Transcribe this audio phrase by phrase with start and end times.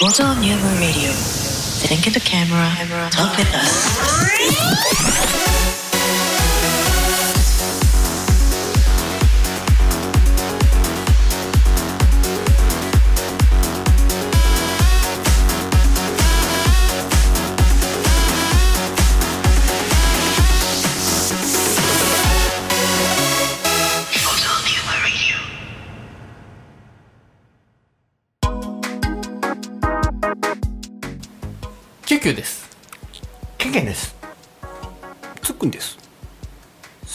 [0.00, 1.12] Bozo Nuevo Radio.
[1.86, 3.10] Don't get the camera, camera.
[3.10, 5.79] talk with us.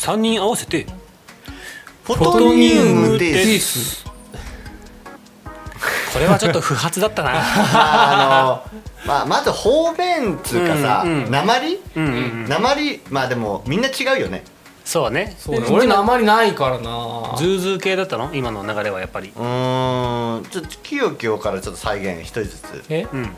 [0.05, 0.85] 3人合わせて
[2.03, 4.03] フォトニウムです。
[4.03, 4.05] す。
[6.13, 7.31] これはちょっと不発だったな。
[7.41, 8.77] あの
[9.07, 11.31] まあまず方便っつうかさうんうん。
[11.31, 11.79] 鉛？
[11.95, 13.01] うんうん鉛？
[13.09, 14.43] まあでもみんな違うよね。
[14.85, 15.35] そうね。
[15.39, 15.65] そうね。
[15.71, 17.33] 俺のあまりないからな。
[17.37, 18.29] ズーズー系だったの？
[18.31, 19.33] 今の流れはやっぱり。
[19.35, 20.45] うーん。
[20.45, 22.83] ちょっとキヨキヨからちょっと再現一人ずつ。
[22.89, 23.07] え？
[23.11, 23.29] うん。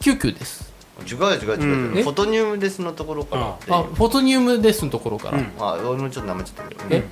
[0.00, 5.52] キュキュです違う違う違う違う、うんフォトニウムですのところからあフォトニウムですのところから、うん。
[5.58, 7.04] あ俺もちょっとなめちゃったけどえ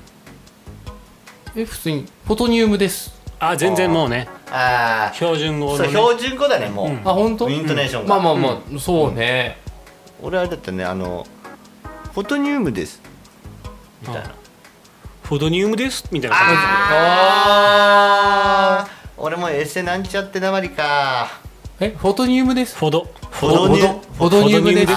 [1.56, 4.28] え普通にフォトニウムですあ全然もうね。
[4.50, 5.92] ああ標準語のね。
[5.92, 6.98] そう標準語だねもう、うん。
[6.98, 7.48] あ本当？
[7.48, 9.56] イントネーションが、まあまあまあ、そうね。
[10.22, 11.27] 俺あれだったねあの
[12.12, 13.00] フォトニウムです
[14.03, 14.34] みたいな。
[15.22, 16.55] フォトニウムですみたいな感じ。
[16.55, 16.61] あ
[18.87, 21.31] あ俺もエセなんちゃってなまりか。
[21.81, 23.06] えフォトニウムですフォド
[23.41, 23.89] フォトニウム
[24.19, 24.93] フォトニウムです。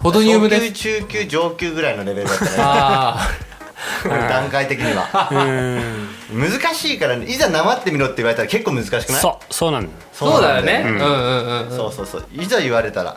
[0.00, 0.72] フォトニウムです。
[0.72, 2.50] 中級上級ぐらいのレベルだったね。
[2.58, 3.28] あ
[4.28, 5.28] 段階的には。
[6.32, 6.40] うん。
[6.50, 7.26] 難しいからね。
[7.26, 9.20] いざなまってみろって言われたら結構難しくない？
[9.20, 9.82] そうそうなん。
[9.82, 10.84] だあそうだよね。
[10.86, 11.76] ううんんうんうんうん。
[11.76, 12.24] そうそうそう。
[12.32, 13.16] いざ言われたら。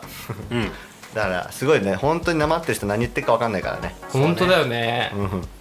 [0.50, 0.70] うん。
[1.14, 1.94] だからすごいね。
[1.94, 3.94] 本当になまってる人何言ってるか分かんないからね。
[4.12, 5.12] 本当だよね。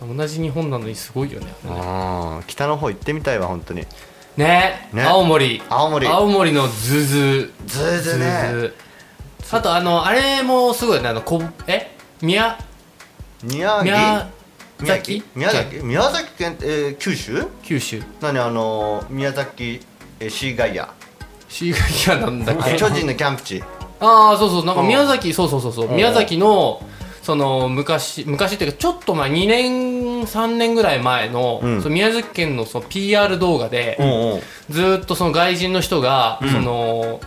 [0.02, 0.18] うん。
[0.18, 1.54] 同じ日本なのにすごいよね。
[1.64, 1.70] う
[2.40, 3.86] ん北の方行ってみたいわ本当に。
[4.38, 4.90] ね。
[4.94, 5.04] ね。
[5.04, 5.62] 青森。
[5.70, 6.08] 青森。
[6.08, 7.08] 青森のズー
[7.68, 8.74] ズズー
[9.52, 11.92] あとあのあれもすごいねあのこえ？
[12.22, 12.58] 宮？
[13.44, 14.28] 宮宮？
[14.80, 14.88] 城？
[14.88, 15.24] 崎？
[15.36, 15.78] 宮崎？
[15.84, 17.46] 宮崎県、えー九州？
[17.64, 18.02] 九州。
[18.22, 19.82] 何あのー宮崎、
[20.20, 20.94] えーシーガイア。
[21.50, 22.72] シーガイアなんだっけ？
[22.74, 23.64] あ巨人のキャンプ地。
[24.00, 24.88] ああそうそうなんかうん。
[24.88, 25.88] 宮崎そうそうそうそう。
[25.88, 25.96] うん。
[25.96, 26.82] 宮崎の
[27.22, 31.82] その昔昔っていうかちょっと前2年3年ぐらい前の,、うん。
[31.82, 34.74] その宮崎県のその PR 動画で、んうん。
[34.74, 36.50] ずーっとその外人の人が、うん。
[36.50, 37.20] その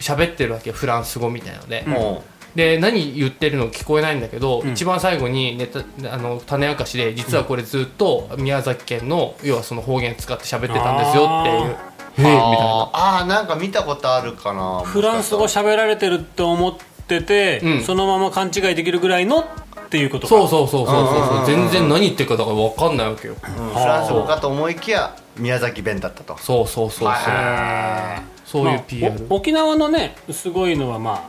[0.00, 2.18] 喋ってるわけよフランス語みたいので、うん。
[2.56, 4.72] で何言ってるの聞こえないんだけど、うん。
[4.72, 5.80] 一番最後にネタ
[6.12, 11.66] あの種明かしで実はこれずっと宮崎県の要はその方言使って喋ってたんですよっていう。
[11.66, 11.70] へえ
[12.16, 12.40] みたいな。
[12.42, 16.74] あーあーなんか見たことあるかなフランス語喋られてるって思っ
[17.06, 17.82] てて、うん。
[17.82, 19.44] そのまま勘違いできるぐらいのっ
[19.90, 20.28] ていうことか。
[20.28, 23.34] そうそうそうそうそう全然何言ってるかだから分かんないわけよ。
[23.34, 23.68] うん。
[23.70, 26.36] フランス語かと思いきや宮崎弁だったと。
[26.38, 27.08] そうそうそうそう。
[27.12, 31.28] へそういうまあ PR、お沖縄のねすごいのはま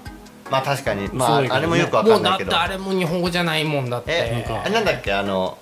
[0.50, 1.08] まあ確かに。
[1.14, 2.60] まああれもよくわもうんないけど。
[2.60, 4.12] あれも日本語じゃないもんだって。
[4.12, 4.64] えなんか。
[4.66, 5.58] あなんだっけあの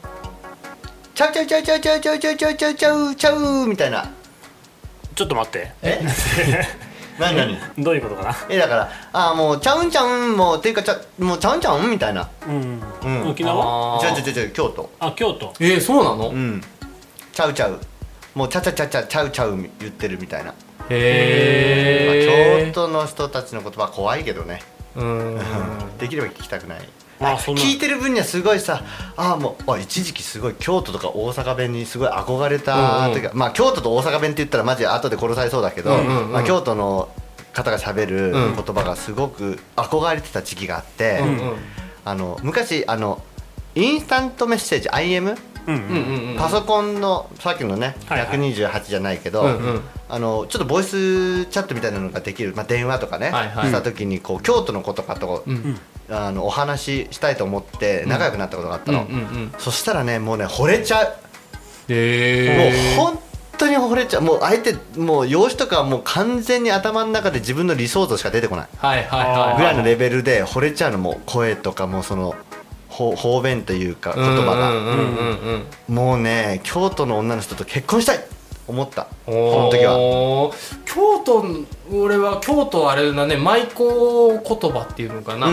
[1.13, 4.09] ちゃうちゃうちゃうちゃうちゃうちゃうちゃうちゃうちゃうちゃうちゃうみたいなあ
[5.13, 5.99] ちょっと待ってえ
[7.19, 16.61] 何何どういうことかなえだからあーもうちゃうんちゃうんもうっていうかちゃもうちゃうんちゃうんみたいなうん、うん沖縄あーちゃうちゃうちゃうちゃう京都あ京都えー、そうなの、うん
[17.33, 17.79] ちゃうちゃう
[18.35, 20.53] もうちゃちゃちゃちゃちゃうちゃう言ってるみたいな、
[20.89, 24.61] へえまあ、京都の人たちの言葉は怖いけどね。
[24.95, 25.39] うん。
[25.99, 26.79] できれば聞きたくない。
[27.21, 28.81] あ聞いてる分にはすごいさ
[29.17, 33.11] ああもうあ一時期すごい京都とか大阪弁にすごい憧れた、うんうん。
[33.11, 36.31] というかまあ京都と大阪弁って言ったらマジで後で殺されそうだけど、うんうんうん。
[36.31, 37.09] まあ、京都の
[37.51, 38.55] 方がしゃべるうん。
[38.55, 41.55] 言葉がすごく憧れてた時期があって、うんうん。
[42.05, 43.21] あの昔あの
[43.75, 45.37] インスタントメッセージ IM
[46.37, 48.39] パソコンのさっきのね、はいはい。
[48.39, 49.81] 128じゃないけど、うんうん。
[50.07, 53.67] あのちょっとボイスチャットみたいなのができる、まあ、電話とかね、はいはい。
[53.67, 55.79] した時にこう京都の子とかと、うん
[56.11, 59.51] あのお話ししたいと思って仲良くなったことがあったの、うんうんうん。
[59.59, 61.13] そしたらねもうね惚れちゃう、
[61.87, 63.19] へえもう本
[63.59, 64.23] 当に惚れちゃう。
[64.23, 68.67] もう相手もう容姿とかはもう完全に頭の中で自分の理想像しか出てこない。
[68.77, 70.97] はいはいはいぐらいのレベルで惚れちゃうの。
[70.97, 72.33] もう声とかもうその
[72.99, 74.73] 方方便というか言葉が、
[75.87, 78.19] もうね京都の女の人と結婚したい。
[78.67, 79.07] 思った。
[79.25, 79.97] そその時は。
[79.97, 80.51] は
[80.85, 81.43] 京都
[81.91, 83.35] 俺は京都あれだね。
[83.35, 85.47] 舞妓言葉っていうのかな。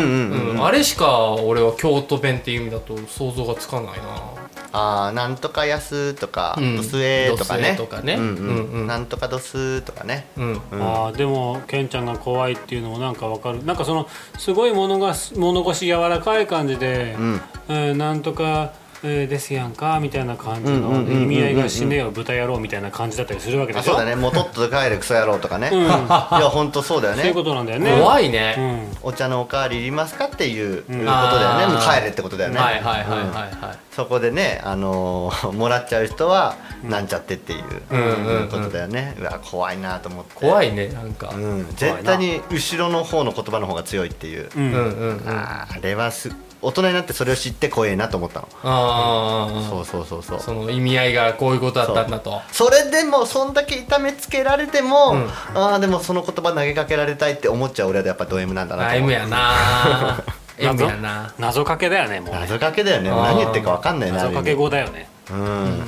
[0.66, 4.35] あれしか俺は京都弁っていう意味だと想像がつかないな
[4.78, 6.76] あーなんとかやすとか、うん。
[6.76, 7.74] どすえとかね。
[7.76, 8.14] とかね。
[8.14, 8.28] うんうん。
[8.28, 8.86] うんうん。
[8.86, 10.60] なんとかどすとかね、うん。
[10.70, 10.82] うん。
[10.82, 13.64] あーでもケンちゃんが怖いっていうのもなんかわかる。
[13.64, 14.06] なんかその
[14.38, 17.40] すごい物が物腰柔らかい感じで、うん。
[17.68, 24.16] えーなんとかえーですやんかみたいな感じの意味合いが死ねよ豚野郎みたいな感じだったりするわけでしょあそうだね。
[24.16, 25.80] もうとっとと帰れクソ野郎とかね、うん。
[25.84, 27.22] いや本当そうだよね。
[27.22, 27.98] そういうことなんだよね。
[27.98, 28.32] 怖いうん。
[28.32, 40.34] ね、お茶のおかわりいりますかっていうことだよね、帰れってことだよね、はいはいはいはいそこでね、あのー もらっちゃう人はなんちゃってっていうことだよね、うわ怖いなと思って。
[40.34, 45.22] 怖いねなんか、うん、絶対に後ろの方の言葉の方が強いっていう、ううんんうんうん。
[45.26, 46.30] あれはす
[46.66, 50.40] 大人になってそれを知って怖えなと思ったの、あそうそうそうそう。
[50.40, 52.42] その意味合いがこういうことだったんだと。
[52.50, 55.28] それでもそんだけ痛めつけられても、うん。
[55.54, 60.24] ああでもその言葉投げかけられたいって思っちゃう俺はやっぱド M なんだなあと思 M うやな
[60.58, 63.10] M やな謎かけだよねもう謎かけだよね。
[63.10, 65.08] 何言ってるか分かんないな謎かけ語だよね。
[65.30, 65.82] うん、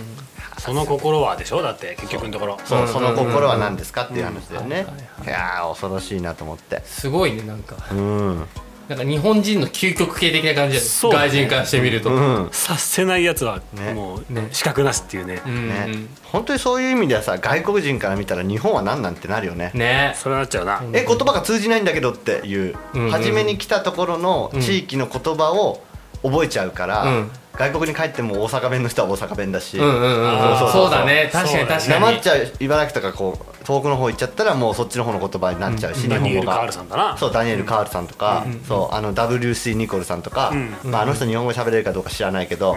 [0.58, 1.62] その心はでしょ？
[1.62, 2.58] だって結局のところ。
[2.64, 4.86] そう、うんその心は何ですかっていう話だよね、
[5.20, 5.26] うん。
[5.26, 6.82] いやー恐ろしいなと思って。
[6.84, 7.76] すごいねなんか。
[7.90, 8.46] うん
[8.88, 11.28] なんか日本人の究極系的な感じだよね。
[11.28, 12.48] 外人からしてみると、うん。
[12.50, 13.92] 察せないやつはね。
[13.92, 15.42] もうね資格なしっていうね。
[15.46, 15.88] うんね、
[16.24, 20.14] 本当にそういう意味ではさ外国人から見たら日本は何なんてなるよね、ね。
[20.16, 20.82] それなっちゃうな。
[20.94, 23.10] え言葉が通じないんだけどっていう、うんうん。
[23.10, 25.82] 初めに来たところの地域の言葉を
[26.22, 31.28] 覚えちゃうから、うん外国に帰っても大阪弁の人は大阪弁だし、うんうんうんそうだね。
[31.32, 31.88] 確かに確かに。
[31.88, 36.56] なまっちゃう茨城とかこう遠くの方行っちゃったらもうそっちの方の言葉になっちゃうし、日ダニエル・本語が。
[36.58, 37.16] カールさんだな。
[37.18, 40.90] そうダニエル・カールさんとか、そうあの WC ニコルさんとか、うん。
[40.90, 42.76] まあ、あの人日本語喋れるかどうか知らないけど、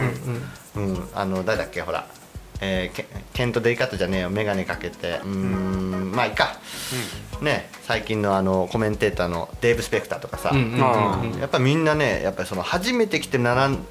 [0.75, 2.07] うんあの誰だっけほら、
[2.59, 4.29] えーケケント・デイカットじゃねえよ。
[4.31, 5.19] 眼鏡かけて。
[5.23, 6.57] うーんまあいいか、
[7.41, 11.39] ね最近のあのコメンテーターのデーブ・スペクターとかさ、うんうんうんうん。
[11.39, 13.85] やっぱみんなねやっぱりその初めて来て学ん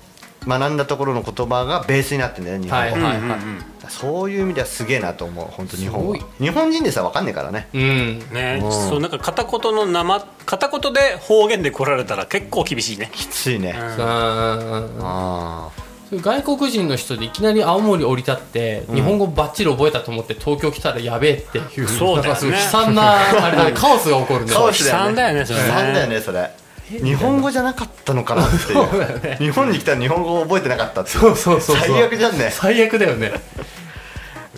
[0.46, 3.90] 学んだところの言葉がベースになってんだよね日本語、はい。
[3.90, 7.69] そういう意味ではすげえなと思う本当日本日本人でさ分かんねえからね。
[7.75, 8.19] うん。
[8.32, 8.72] ねうん。
[8.72, 13.10] そうなんか片言の生片言で方言で来られたら結構厳しいね。
[13.12, 13.82] きついね、うん。
[13.82, 15.70] うんうんうんあ
[16.12, 22.28] 外国人の人でいきなり青森降り立って、日本語ばっちり覚えたと思って東京来たらやべえっていうそうだよね。
[22.28, 24.52] なんかすごい悲惨なあれだね カオスが起こるね。
[24.52, 25.69] カオス悲惨だよねそれね。
[25.69, 26.50] 悲惨だよねそれ
[26.98, 29.22] 日本語じゃなかったのかなっていう。
[29.22, 29.37] ね。
[29.38, 31.20] 日本に来たら日本語を覚えてなかったっていう。
[31.20, 31.87] そうそうそうそう。
[31.88, 32.50] 最悪じゃんね。
[32.50, 33.32] 最悪だよね。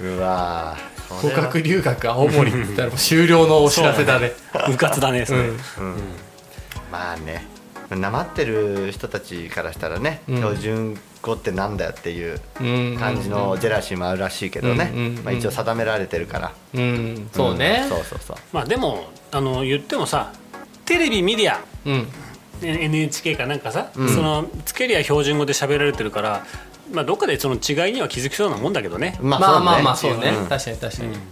[0.00, 0.76] うわ
[1.22, 4.32] 語学留学青森って言ったら終了のお知らせだね。
[4.70, 5.56] うかつだねそれ、うん。
[6.90, 7.46] まあね。
[7.90, 10.36] なまってる人たちからしたらね、うん。
[10.36, 12.64] 標準語ってなんだよっていうう
[12.94, 12.96] ん。
[12.98, 14.98] 感じのジェラシーもあるらしいけどね、うん。
[14.98, 15.16] うん。
[15.18, 15.24] うん。
[15.24, 17.28] まあ、一応定められてるから、うん。
[17.32, 17.84] そうね。
[17.84, 17.88] ん。
[17.88, 18.36] そうそうそう。
[18.52, 20.32] まあでもあの言ってもさ
[20.86, 22.08] テレビメディアうん。
[22.60, 24.08] ね NHK かなんかさ、うん。
[24.08, 26.46] そのつけりゃ標準語で喋られてるから、
[26.92, 30.30] まあ、どっかでその違いには気づきそうなもんだけどね、ままあまあまあそうね。
[30.30, 30.46] うん。
[30.46, 31.08] 確かに確かに。
[31.08, 31.14] うん。
[31.14, 31.30] 確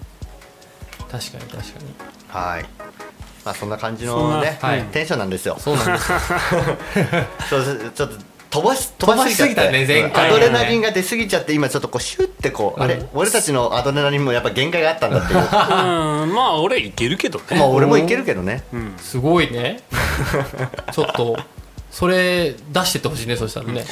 [1.09, 1.63] かに確かに。
[2.29, 2.65] はい。
[3.45, 4.83] まあそんな感じのなね、はい。
[4.85, 5.57] テンションなんですよ。
[5.59, 6.13] そうなんです。
[6.13, 6.19] よ
[7.49, 15.39] そうちょっと飛ばし飛ばしすぎたね前回アドレナリンが出すぎちゃって今ちょっとこうシュッてこう、あれ俺たちのアドレナリンもやっぱ限界があったんだっていう。
[15.39, 16.35] うん。
[16.35, 18.65] まあ俺いけるけどね、まあ俺もいけるけどね。
[18.73, 18.95] うん。
[18.99, 19.81] すごいね。
[20.93, 21.39] ちょっと
[21.91, 23.85] それ出してってほしいねそしたらね。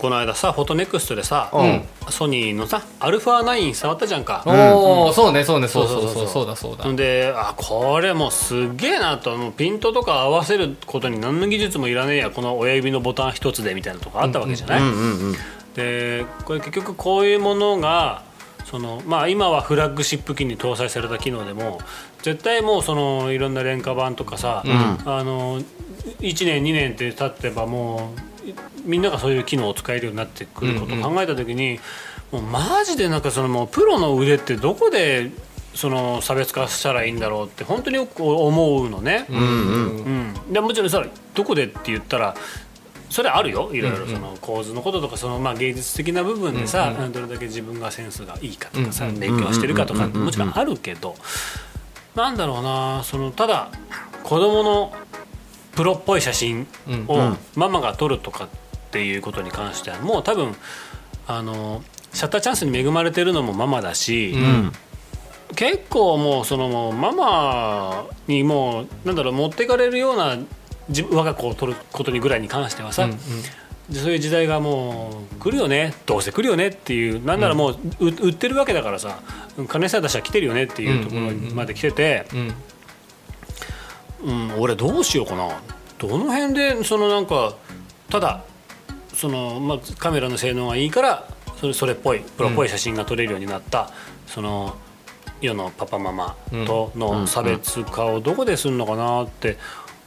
[0.00, 1.82] この間さフォトネクストでさ、うん。
[2.08, 6.84] ソニーのさアルファ9触ったじゃんか、おおそうねそうねそうそうそうそうだそうだ。
[6.84, 6.96] ほん。
[6.96, 14.80] であこれもうすっげえなともうピントとか合わせることに何の技術もいらねえやこの親指のボタン一つでみたいなとこあったわけじゃない、
[15.74, 18.22] でこれ結局こういうものが
[18.64, 21.80] そのまあ今はフラッグシップ機に搭載された機能でも
[22.26, 28.10] 絶対もうそのいろんな廉価版とかさ、あの1年2年って経ってばも
[28.44, 31.78] ういみんながそういう機能を使えるようになってくることを考えた時に、
[32.32, 35.30] もうマジでなんかそのもうプロの腕ってどこで
[35.72, 39.26] その差別化したらいいんだろうって本当によく思うのね。
[39.30, 40.34] うんうん。
[40.46, 42.34] うん、でもちろんさどこでって言ったら
[43.08, 43.70] それあるよ。
[43.72, 49.20] いろいろその構図のこととかそのまあ芸術的な部分でさ、どれだけ自分がセンスがいいかとかさ、うんうん。
[49.20, 51.14] 勉強してるかとかもちろんあるけど、
[52.16, 53.70] なんだろうなそのただ
[54.24, 54.92] 子供の
[55.74, 57.04] プロっぽい写真うん。
[57.06, 57.36] をうん。
[57.54, 58.48] ママが撮るとかっ
[58.90, 60.56] ていうことに関してはもう多分
[61.28, 61.82] あの
[62.12, 64.72] シャッターチャンスに恵まれてるのもママだし、うん。
[65.54, 70.36] 結構もうそのママにもうなんだろう持っていかれるような
[70.88, 73.18] 自分我が子を取ることにぐらいに関してはさ、うんうん。
[73.18, 73.22] で
[73.92, 79.20] そういう時代がもう来るよねどうせ来るよねっていうなんならもう、う売ってるわけだからさ
[79.68, 82.54] 金さえ出したら来てるよねっていうところまで来てて、うん。
[84.24, 85.60] うん俺どうしようかな。
[85.98, 87.54] どの辺でそのなんか
[88.10, 88.44] ただ
[89.14, 91.28] その、まあ、カメラの性能がいいから
[91.60, 93.90] それそれっぽいプロっぽい写真が撮れるようになった、
[94.26, 94.76] その
[95.40, 99.56] 世のパパママとの差別化をどこでするのかなって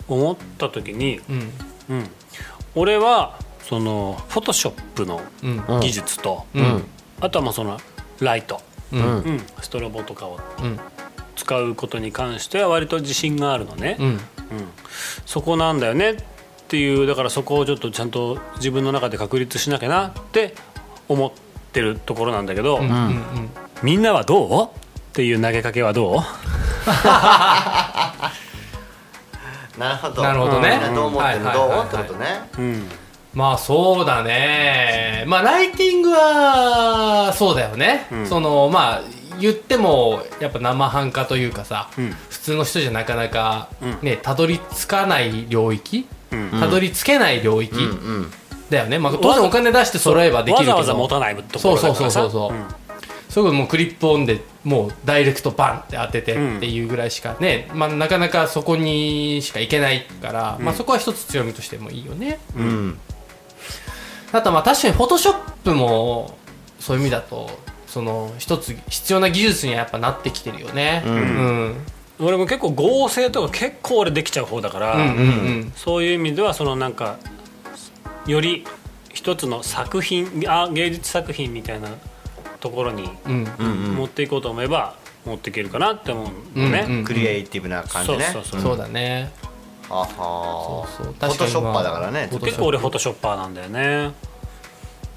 [0.08, 1.52] 思った時に、うん。
[1.90, 2.10] うん、
[2.76, 3.40] 俺は
[3.70, 5.64] そのフォトショップのうん。
[5.80, 6.84] 技術と、うん。
[7.22, 7.78] あとはまあその
[8.20, 8.60] ライト、
[8.92, 9.02] うん。
[9.02, 9.40] うん。
[9.62, 10.80] ストロボとかをうん。
[11.36, 14.08] 使うことに関しては割と自信があるのね、うん。
[14.08, 14.20] うん。
[15.28, 16.16] そこなんだよねっ
[16.68, 20.56] ていうだからそこをちょっとちゃんと自分の中で確立しなきゃなって
[21.08, 21.32] 思っ
[21.72, 22.90] てるところなんだけど、うん。
[22.90, 23.50] うん。
[23.84, 24.64] みんなはどう？
[24.64, 24.68] っ
[25.14, 26.20] ていう投げかけはどう？
[29.80, 30.24] なるほど。
[30.24, 30.72] なるほどね。
[30.72, 31.54] みんなどう思ってるの？
[31.54, 32.26] どうはいはいはいはいってことね。
[32.58, 32.90] うん
[33.34, 35.24] まあそうだね。
[35.28, 38.26] まあライティングはそうだよね、ん。
[38.26, 39.02] そのまあ
[39.40, 42.12] 言ってもやっぱ生半可というかさ、うん。
[42.30, 44.00] 普通の人じゃなかなかうん。
[44.02, 46.50] ねたどり着かない領域うん。
[46.60, 47.86] たどり着けない領域うんう
[48.22, 48.32] ん。
[48.70, 50.78] だよね、まあ、当然お金出して揃えばできるけど。
[50.78, 52.02] わざわざ持たないところだからさ。
[52.02, 52.80] そうそうそうそう
[53.30, 62.40] それもうクリップオンでもうダイレクトバンって当ててっていうぐらいしかね、まあ、なかなかそこにしか行けないから、まあ、そこは一つ強みとしてもいいよね。
[62.58, 63.00] うん
[64.32, 66.38] あとまあ確かにフォトショップも
[66.80, 67.50] そういう意味だと
[67.88, 71.04] その一つ必要な技術にはやっぱなってきてるよね。
[71.06, 71.14] うん。
[71.14, 71.18] う
[71.70, 71.76] ん。
[72.20, 77.18] 俺も結構合成とか結構俺できちゃう方だから、うんうんそういう意味ではそのなんか
[78.28, 78.66] より
[79.14, 81.90] 一つの作品あ芸術作品みたいな
[82.60, 83.86] ところにうんうんうん。
[83.86, 84.96] うん持っていこうと思えば
[85.26, 88.24] 持っていけるかなって思うのね、うんうんクリエイティブな感じね。
[88.32, 89.32] そうそうそうだね。
[89.90, 91.14] ははそうそう。
[91.14, 94.12] フォトショッパーだからね結構俺フォトショッパーなんだよね。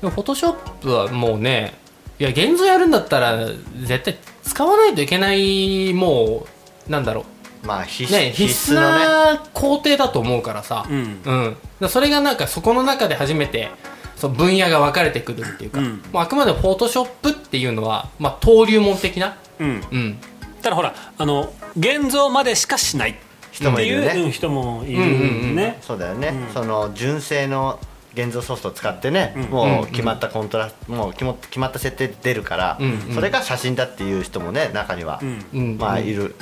[0.00, 1.74] でもフォトショップはもうね
[2.18, 6.46] いや現像やるんだったら絶対使わないといけないも
[6.88, 7.24] うなんだろ
[7.62, 11.56] まあ必うね必須必須のねな工程だと思うからさ、うん。
[11.80, 13.70] うん、それがなんかそこの中で初めて
[14.16, 16.02] その分野が分かれてくるっていうか、うん。
[16.12, 19.82] もうあくまでもフォトショップっていうのは、まあ、登竜門的な、うん。
[19.90, 20.18] うん、
[20.62, 23.10] ただほらあの現像までしかしない。
[23.10, 24.06] って人もいるね。
[24.18, 25.16] いううん人もいるうんうんう
[25.52, 25.56] ん。
[25.56, 26.52] ねそうだよね、うん。
[26.52, 27.78] その純正の
[28.14, 29.42] 現像ソフトを使ってね、うん。
[29.44, 33.14] もう決まったコントラスト、もう決ま決まった設定で出るから、うんうん。
[33.14, 35.44] それが写真だっていう人もね中には、うん。
[35.52, 36.34] うん、まあいる。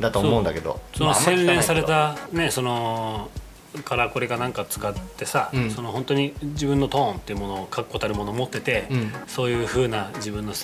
[0.00, 3.30] だと思うんだけどその洗練されたねその
[3.84, 5.70] カラーコレかなんか使ってさ、うん。
[5.70, 9.12] その本当に自分のトーンっていうものを確固たるものを持ってて、うん。
[9.26, 10.54] そういう風な自分の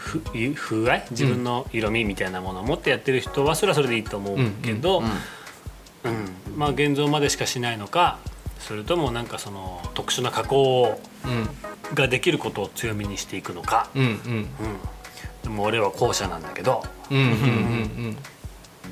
[0.00, 1.04] 風合い？
[1.10, 5.12] 自分の色味みたいなものを持ってやってる人はそれはそれでいいと思うけど、うんうん
[6.56, 8.18] まあ現像までしかしないのか
[8.58, 11.48] それともなんかその特殊な加工うん。
[11.92, 14.08] ができることを強みにしていくのか、うんうん。
[14.08, 14.46] うん、
[15.42, 18.16] でも俺は後者なんだけど、うんうんうん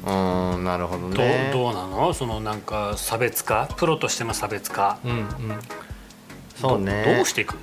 [0.04, 2.12] うーんなるほどどうねどうなの？
[2.12, 3.68] そのなんか差別化？
[3.76, 4.98] プロとしての差別化？
[5.04, 5.28] うんうん。
[6.56, 7.04] そうね。
[7.06, 7.54] どどうしていく？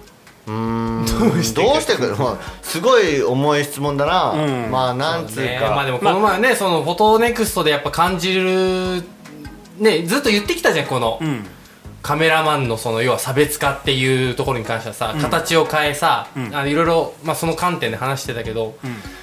[0.47, 1.05] うーん。
[1.05, 4.71] どうしていくもうすごい重い質問だな、うん。
[4.71, 5.57] まあなんつうね。
[5.59, 9.03] かまあでもこの前ね、そのフォトネクストでやっぱ感じる
[9.79, 11.45] ねずっと言ってきたじゃんこの、うん。
[12.01, 16.55] カメラマンのその要は差別化っていうところに関してはさ、形を変えさ、うん。
[16.55, 18.75] あのいろいろ、まあ、その観点で話してたけど、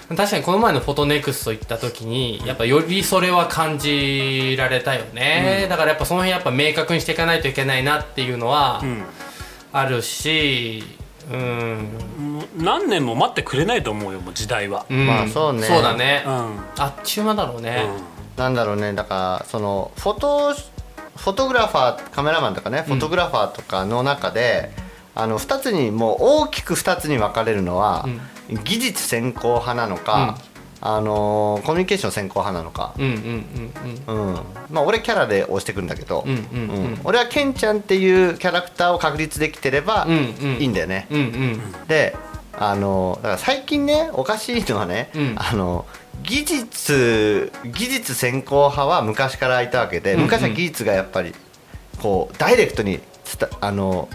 [0.08, 9.04] 確かにこの前のフォトネクスト行った時にやっぱよりそれは感じられたよね、だからやっぱその辺やっぱ明確にしていかないといけないなっていうのはうん。
[9.72, 10.82] あるし
[11.30, 11.88] うん、
[12.56, 15.06] 何年も待ってくれないと思うよもう時代は、うん。
[15.06, 15.62] まあそうね。
[15.62, 16.32] そうだね、うん。
[16.78, 17.86] あっちゅう間だろうね、
[18.36, 24.72] なんだろうねだからそのフォトフォトグラファーカメラマンとかねフォトグラファーとかの中で、
[25.14, 28.08] あの2つにもう大きく2つに分かれるのは、
[28.64, 30.38] 技術先行派なのか、
[30.84, 32.94] あのーコミュニケーション先行派なのか、
[34.70, 36.26] まあ俺キャラで押してくるんだけど、
[37.04, 40.60] 俺はケンちゃんっていうキャラクターを確立できてればうんうん。
[40.60, 41.06] いいんだよね。
[41.10, 41.86] うんうん。
[41.86, 42.16] で
[42.58, 45.34] あのだから最近ねおかしいのはね、うん。
[45.36, 45.86] あの
[46.24, 50.24] 技術技術先行派は昔からいたわけで、うんうん。
[50.24, 51.32] 昔は技術がやっぱり
[52.00, 52.98] こうダイレクトに
[53.60, 54.08] あの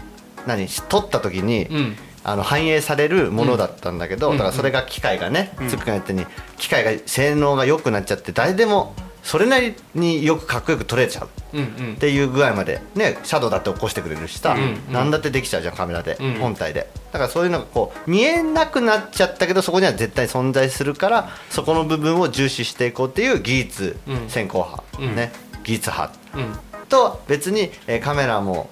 [0.46, 1.96] 何取った時に、うん
[2.28, 4.38] あの反映されるものだったんだけど、うん。
[4.38, 5.68] だからそれが機械がね、ん。
[5.68, 6.26] つくが言ったに
[6.58, 11.28] 機械が性能が良くなっちゃって誰でもそれなりによくかっこよく撮れちゃう。
[11.28, 14.56] っていう具合までねシャドウだって起こしてくれるしさ、
[14.90, 16.34] 何だってできちゃうじゃんカメラで、うん。
[16.34, 16.90] 本体で。
[17.12, 24.28] だからそういうのがこう見えなくなっちゃったけどそこには絶対存在するからそこの部分を重視していこうっていう技術うん。
[24.28, 25.16] 先行派、うん。
[25.16, 25.32] ね。
[25.64, 26.14] 技術派。
[26.36, 26.86] うん。
[26.88, 28.68] と別に、えーカメラも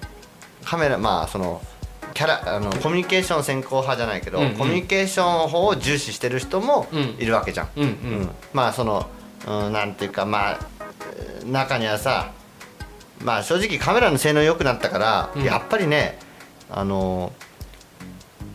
[0.63, 1.61] カメラまあその
[2.17, 4.53] キャラあのコミュニケーション先行派じゃないけど、うんうん。
[4.55, 6.99] コミュニケーション法を重視してる人もうん。
[7.19, 7.89] いるわけじゃん、うんうん。
[7.89, 7.91] う
[8.23, 8.29] ん。
[8.53, 9.07] まあその、
[9.47, 10.59] うん、なんていうかまあ
[11.15, 12.31] えー中にはさ
[13.23, 15.43] まあ正直カメラの性能良くなったから、うん。
[15.43, 16.17] やっぱりね
[16.71, 17.33] あの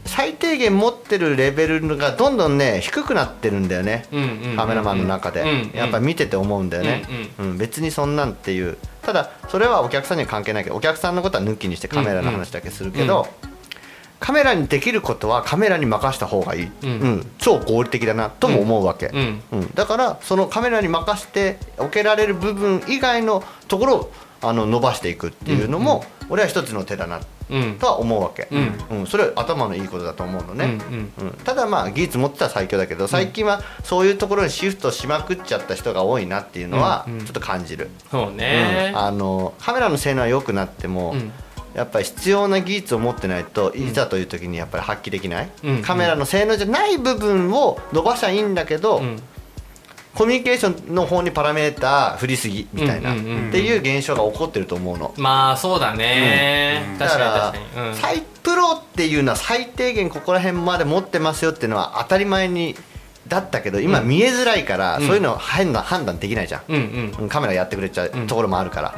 [0.06, 5.70] 最低限持ってるレベルがどんどんね低くなってるんだよね、うんうんカメラマンの中で、うんうん。
[5.72, 7.04] やっぱ見てて思うんだよね、
[7.38, 7.50] うん。
[7.50, 7.58] うん。
[7.58, 8.76] 別にそんなんっていう。
[9.02, 13.28] ただそれはお客さんには関係ないけどお客さんのことは抜きにしてカメラの話だけするけど、
[14.22, 16.90] カメラにできることはカメラに任した方がいい、うん。
[16.90, 17.26] うん。
[17.38, 19.42] 超合理的だなとも思うわけ、うん。
[19.50, 19.74] うん。
[19.74, 27.78] だからそのカメラに任せておけられる部分以外のところをあの伸ばしていくっていうのも、俺は一つの手だなうん。
[27.80, 28.98] とは思うわけ、うん。
[29.00, 29.06] うん。
[29.08, 30.78] それは頭のいいことだと思うのね、
[31.18, 31.30] うんうん。
[31.44, 38.92] ただまあ技術持ってたら最強だけど最近はそういうところにシフトしまくっちゃった人が多いなっていうのはちょっと感じる、そうね。
[38.92, 38.98] うん。
[39.00, 41.32] あのカメラの性能は良くなっても、うん
[41.74, 45.82] やっぱり必要な技術を持ってないといざという時にやっぱり発揮できない、うん。
[45.82, 49.22] カメラの性能じゃない部分を伸ばしゃいいんだけど、うん。
[50.14, 53.48] コミュニケーションの方にパラメーター振りすぎみたいな、うんうんうん。
[53.48, 55.14] っていう現象が起こってると思うの。
[55.16, 57.94] まあそうだね、だ確かからに、うん。
[57.96, 62.76] サイプロっていうのは最低限ここら辺まで持ってますよっていうのは当たり前に
[63.28, 65.06] だったけど今見えづらいから、うん。
[65.06, 67.22] そういうの判断判断できないじゃん、うんうん。
[67.22, 68.94] うんカメラやってくれちゃううんところもあるから、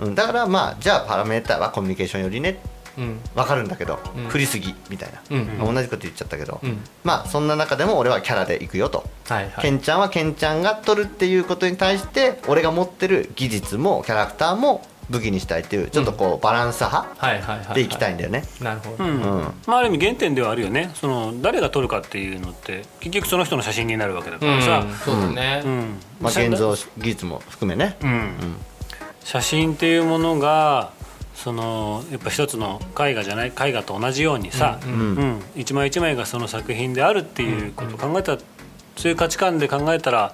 [0.00, 0.08] うん。
[0.08, 2.60] うんだからまあじゃあパラメーターはコミュニケーションよりね
[2.96, 3.18] うん。
[3.34, 4.28] 分かるんだけど、うん。
[4.28, 5.74] 振りすぎみたいな、うん。
[5.74, 6.78] 同じこと言っちゃったけど、うん。
[7.02, 9.62] まあそんな中でも俺はキャラで行くよと、はいはい。
[9.62, 17.74] ケンちゃんはケンちゃんが撮るっていうことに対して俺が持ってる技術もキャラクターも武器にしたいっていうちょっとこうバランス派はいはいはいはい。
[17.74, 19.10] でいきたいんだよね、なるほど、うん。
[19.10, 19.40] うん。
[19.66, 20.92] まあ、ある意味原点ではあるよね。
[20.94, 24.58] その誰が撮るかっていうのって結局その人の写真になるわけだかうん。
[24.58, 26.00] らさ、そうだね、うん。
[26.20, 28.56] まあ、現像技術も含めね、うん
[29.24, 30.92] 写真っていうものが
[31.34, 34.94] そのやっぱ一つの絵画じゃない絵画と同じようにさ、ううん。
[34.94, 35.42] うん。
[35.56, 38.38] 一枚一枚がその作品であるっていうことを考えたら、
[38.96, 40.32] そういう価値観で考えたら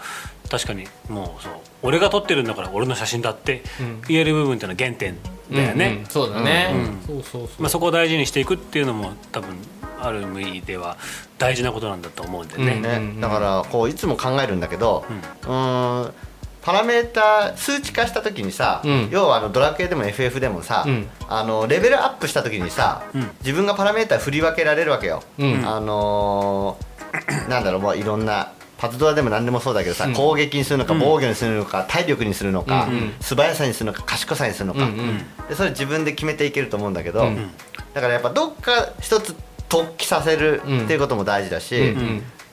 [0.50, 4.02] 確かにもうそう俺が撮ってるんだから俺の写真だってうん。
[4.08, 5.16] 言える部分っていうのは原点
[5.50, 6.06] だよね、うんうん。
[6.06, 7.62] そうだね、うんそうそうそう。
[7.62, 9.56] まあ、そこを大事にしていくっていうのも多分
[10.02, 10.98] ある意味では
[11.38, 12.72] 大事なことなんだと思うんでね。
[12.72, 13.20] うんね。
[13.20, 15.04] だからこういつも考えるんだけど、
[15.42, 16.14] うーん
[16.62, 19.08] パラメーター数値化した時にさ、うん。
[19.10, 21.08] 要はあのドラクエでも FF でもさ、うん。
[21.28, 23.30] あのレベルアップした時にさ、うん。
[23.40, 25.66] 自分がパラメーター振り分けられるわけよ、うん。
[25.66, 26.90] あのー
[27.48, 30.14] なんだろうもういろんなパズドラでも何でもそうだけどさ、うん。
[30.14, 32.92] 攻撃にするのか防御にするのか、体力にするのか、うん。
[32.92, 33.14] うん。
[33.20, 35.18] 素早さにするのか賢さにするのか、うんうん。
[35.48, 37.50] でそれ自分で決めていけると思うんだけど、うん。
[37.94, 39.34] だからやっぱどっか一つ
[39.68, 41.94] 突起させるっていうことも大事だし、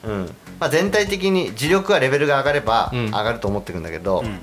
[0.04, 0.12] うん。
[0.12, 3.06] うんまあ、全体的に磁力はレベルが上がればうん。
[3.06, 4.38] 上がると思ってるんだけど、うん。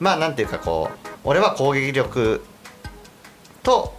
[0.00, 2.42] まあなんていうかこう俺は攻撃力
[3.62, 3.94] と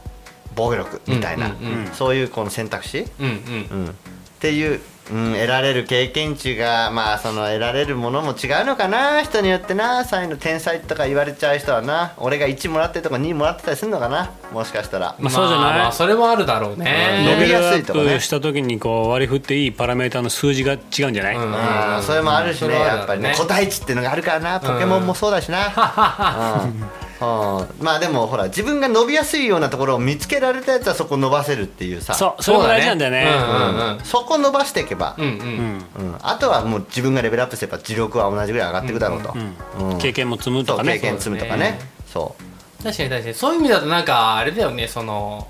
[0.56, 1.56] 防御力みたいな、
[1.94, 3.34] そういうこの選択肢、うんうん。
[3.34, 3.94] うん、っ
[4.40, 15.16] ていう、うん、得られる経験値がまあその得られるものも違うのかな人によってな才の天才とか言われちゃう人はな俺が1もらってるとか2もらってたりするのかなもしかしたら。
[15.20, 15.80] まあそうじゃない？
[15.80, 17.38] まあそれもあるだろう伸ね。
[17.44, 18.20] びやすいとかね。
[18.20, 21.56] した時にこう割り振っていいパラメータの数字が違うんじゃない、うん。
[21.56, 25.68] あーそれもあるしねそれはあるやっぱりねね個体値っていうのがあるからなポケモンもそうだしな、
[26.66, 26.84] うん
[27.22, 27.86] うん。
[27.86, 32.14] まあでもほら自分が伸びやすいようなところを見つけられたやつはそこ伸ばせるっていうさ。
[32.14, 33.26] そうそれも大事なんだよね。
[33.28, 33.98] うんうん。
[33.98, 35.34] うんそこ伸ばしていけば、うんううん。
[35.34, 36.16] んうん。
[36.22, 39.34] あとはもう自分がレベルアップすれば磁力は同じぐらい上がっていくだろうと、
[39.80, 39.98] うん。
[39.98, 40.94] 経験も積むとかね。
[40.94, 41.80] 経験積むとかね。
[42.12, 42.36] そ
[42.84, 43.34] 確かに確かに。
[43.36, 44.88] そういう意味だとなんかあれだよね。
[44.88, 45.48] その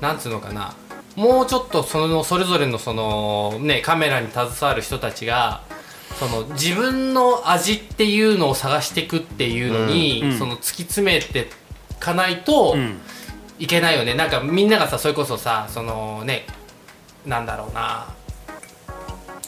[0.00, 0.74] なんつうのかな。
[1.16, 5.62] もうちょっとそのそれぞれのそのねカメラに携わる人たちが
[6.28, 10.30] その自分の味っていうのを探していくっていうのに、うん。
[10.32, 10.38] うん。
[10.38, 11.48] その突き詰めて
[11.90, 13.00] いかないとうん。
[13.58, 16.46] いけないよね、なんかみんながさそれこそさそのね
[17.24, 18.12] なんだろうな。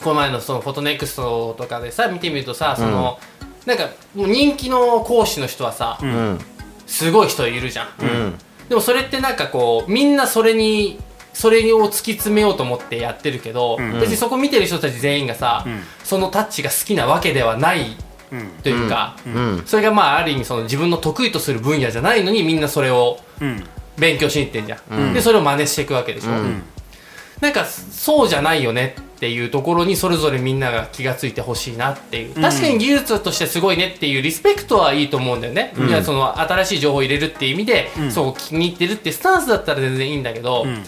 [0.01, 3.19] この前のそのフォトネクストとかでさ見てみるとさその、
[3.65, 6.39] なんかもう人気の講師の人はさ、ううん。
[6.85, 8.35] すごい人いるじゃん、うん。
[8.69, 10.99] でもそれってなんかこうみんなそれに
[11.35, 13.99] それを突き詰めようと思ってやってるけど、ん。
[13.99, 15.83] 別にそこ見てる人たち全員がさ、ん。
[16.03, 17.95] そのタッチが好きなわけではない
[18.31, 18.47] うん。
[18.63, 19.63] というか、うん。
[19.67, 23.63] それがまあある意味その自分の得意とする分野じゃないのにみんなそれをうん。
[23.97, 26.63] 勉強しに行ってんじゃん、でそれを真似していくわけでしょ、うん。
[27.39, 32.35] なんかそうじゃないよねっていうところにそれぞれみんなが気がついてほしいなっていう。
[32.35, 40.83] 確かに技術としてすごいねっていうリスペクトはいいと思うんだよね、いやその新しい情報を入れるっていう意味で、そう気に入ってるってスタンスだったら全然いいんだけど、ん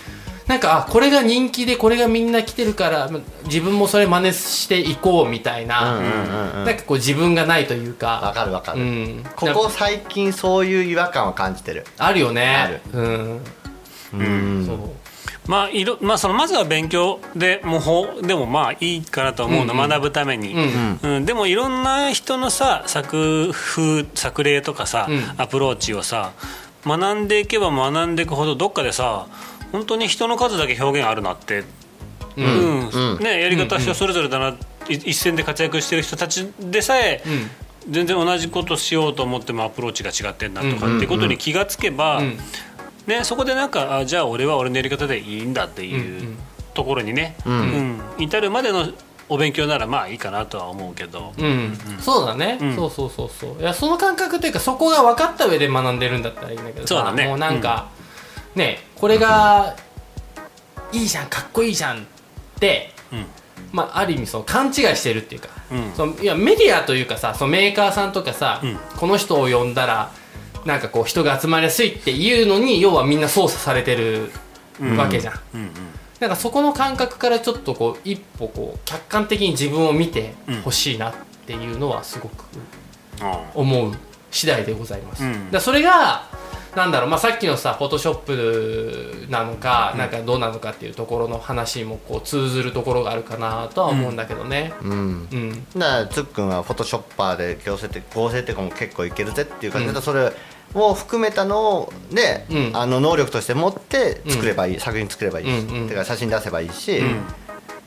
[0.48, 3.10] なんかあこれが人気でこれがみんな来てるから
[3.46, 6.66] 自分もそれ真似していこうみたいな、うんうんうんうん。
[6.66, 11.86] なんかこう自分がないというわか、かるわかる、うん、ここ最近そういう違和感を感じてる。
[11.98, 12.56] あるよね。
[12.56, 12.82] ある。
[12.94, 13.42] うん、
[14.14, 14.66] うん。
[14.66, 14.78] そう。
[15.48, 19.90] まあいろまあそのまずは勉強でもほでもまあいいかなと思うの、うんうん。
[19.90, 21.00] 学ぶために、うん。
[21.02, 21.26] うん。
[21.26, 25.24] でもいろんな人のさ作風作例とかさ、うん。
[25.38, 26.32] アプローチをさ
[26.86, 29.28] 学んでいけば学んでいくほどどっかでさ
[29.72, 31.66] 本当に人の数だけ表現あるなって、う
[32.38, 33.24] うんうん。
[33.24, 34.50] ね、やり方は人それぞれだな、
[34.90, 37.24] い一線で活躍してる人たちでさえ、
[37.90, 42.38] 全然同じことしようと思ってもアプローチが違ってんなとかっていうことに気がつけば、うん。
[43.08, 46.38] ね、そこでなんかあじゃあ俺は俺のやり方でいいんだっていう
[46.74, 47.50] ところにね、ん。
[47.50, 48.02] うん。
[48.20, 48.92] 至るまでの
[49.30, 52.76] お勉強ならまあいいかなとは思うけど、うん、そうだね、うん。
[52.76, 53.62] そうそうそうそう。
[53.62, 56.88] いやその感覚っていうかそこが分かった上で学んでるんだったらいいんだけどさ。
[56.88, 57.28] そうだね。
[57.28, 57.90] もうなんか、
[58.58, 59.76] ねこれが
[60.92, 62.02] いいじゃんかっこいいじゃんっ
[62.60, 63.26] て、うん。
[63.72, 65.92] まあ、ある意味その勘違いしてるっていうか、うん。
[65.94, 68.78] そのいやメディアというかさそのメーカーさんとかさ、うん。
[68.98, 70.12] この人を呼んだら
[70.66, 74.32] なんかこう人が集まりやすいっていうのに要はみんな操作されてる
[74.98, 75.62] わけじゃん、うん。
[75.62, 75.72] うん。
[76.20, 81.14] なんかそこの感覚からちょっとこう一歩こう客観的に自分を見てほしいなっ
[81.46, 82.46] ていうのはすごく
[83.22, 83.94] あ思う
[84.32, 85.52] 次第でございます、うん。
[85.52, 86.24] だそれが
[86.78, 94.74] なんだろう、まあ、さっきのさフォトショップなのか、なんかどうなのかっていうところの話にもこう通ずるところがあるかなとは思うんだけどね。
[94.84, 95.28] うん。
[95.32, 100.32] うん、だからつっくんはフォトショッパーで強制的合成とかも結構いけるぜっていう感じで、それ
[100.76, 102.78] を含めたので、うん。
[102.78, 105.90] あの能力として持って作ればいい、作品作ればいいし、うんうん。
[105.90, 107.26] てか写真出せばいいし、ん。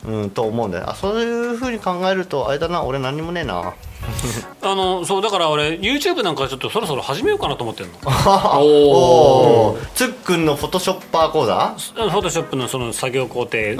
[0.05, 0.89] うんと思うんだよ。
[0.89, 3.73] あそういうふうに考えるとあれだな俺何にもねえな
[4.63, 7.95] あのそうだから俺 YouTube なんかちょっとそろそろ始めようかなと思ってるの。
[8.59, 11.73] おおおつっくんのフォトショッパー講座？
[11.95, 13.77] フォトショップのその作業工程映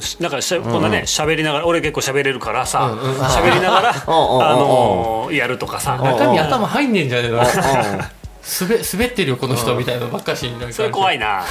[0.00, 3.20] す、なんかしゃこんなね喋りながら俺結構喋れるからさうんうん。
[3.22, 4.38] 喋、りながらあ うんうん。
[4.58, 5.98] のーやるとかさ。
[6.02, 7.44] 中身頭入んねえんじゃねえのうん
[8.46, 11.42] 滑滑ってるよこの人みたいなのばっかしになそれ怖いな。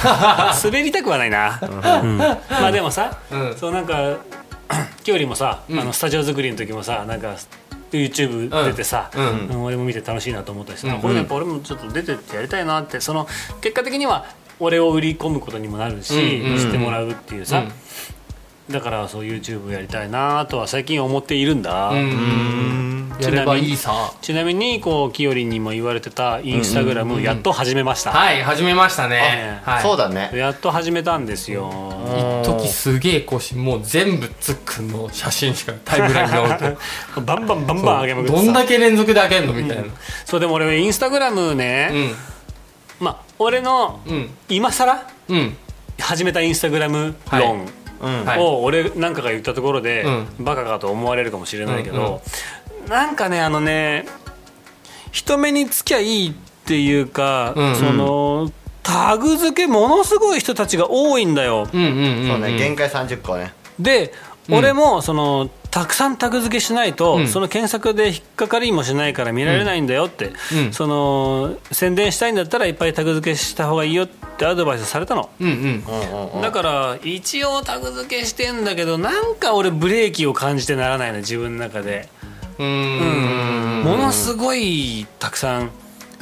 [0.62, 3.56] 滑りたくはないな、うんまあでもさ、うん。
[3.58, 4.16] そうなんか
[5.04, 7.34] きよりもさ、あのスタジオ作りの時もさなんか
[7.96, 9.48] YouTube 出てさ、うん。
[9.48, 13.00] うん俺も見て楽しいなと思ったしこれやっぱ俺もちょっと出てってやりたいなって。
[13.00, 13.26] その
[13.60, 14.26] 結果的には
[14.60, 16.12] 俺を売り込むことにもなるし、
[16.58, 17.66] 知ってもらうっていうさ、
[18.68, 18.72] うん。
[18.72, 24.12] だからそう YouTube やりたいなとは最近思っているんだ、うんやればいいさ。
[24.20, 29.60] ちなみにこうきよりんにも言われてたインスタグラムやっと始めました、はい始めましたね。
[29.64, 29.82] はい。
[29.82, 30.30] そうだね。
[30.34, 31.70] やっと始めたんですよ、
[32.42, 36.76] 一時すげえ更新もう全部つっくんの写真しかタイムラインに置いて。
[37.20, 38.42] バンバンバンバン上げまくってさ。
[38.44, 39.84] どんだけ連続で上げんのみたいな。
[40.24, 42.14] そうでも俺インスタグラムうね、ん。
[43.00, 44.30] まあ俺のうん。
[44.48, 45.56] 今更うん。
[45.98, 47.66] 始めたインスタグラム論
[48.00, 48.24] うん。
[48.24, 48.38] はい。
[48.38, 50.04] を俺なんかが言ったところで、
[50.38, 52.20] うバカかと思われるかもしれないけど、
[52.88, 54.06] なんかねあのね
[55.10, 56.34] 人目につきゃいいっ
[56.66, 58.50] ていうか、うんその
[58.82, 61.66] タグ付けものすごい人たちが多いんだよ。
[61.72, 63.54] うんうんうんそうね限界30個ね。
[63.78, 64.12] で、
[64.48, 64.54] うん。
[64.56, 67.28] 俺もそのたくさんタグ付けしないと、うん。
[67.28, 70.72] その検索で引っかかりもしないから見られないんだよって、うん。
[70.74, 75.30] その宣伝したいんだったらいっぱいタグ付けした方がいいよってアドバイスされたの。
[75.40, 75.54] うんうん。
[75.54, 76.42] うんうんうん。
[76.42, 82.10] だから一応タグ付けしてんだけどなんか俺ブレーキを感じてならないの自分の中で、
[82.58, 83.82] うーん。
[83.84, 85.70] ものすごいたくさん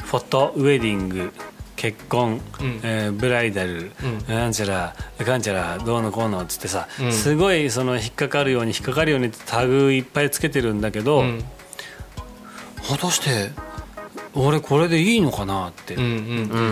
[0.05, 1.33] フォトウェディング
[1.75, 2.79] 結婚、うん。
[2.83, 3.91] えーブライダル、
[4.27, 4.35] うん。
[4.35, 7.11] なんちゃらかんちゃらどうのこうのっつってさ、うん。
[7.11, 11.43] すごいその引っかかるように引っかかるようにタグいっぱいつけてるんだけど、うん。
[12.87, 13.51] 果たして
[14.33, 16.05] 俺これでいいのかなって、うんう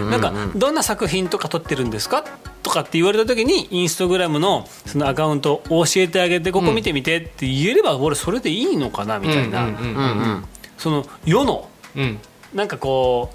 [0.07, 2.23] んなんかどんな作品とか撮ってるんですか？
[2.23, 2.29] と
[2.71, 9.67] かって言われた時にインスタグラムのそのアカウントを教えてあげてここ見てみてって言えれば俺それでいいのかなみたいな、
[10.77, 12.19] その世のうん。
[12.53, 13.31] なんかこ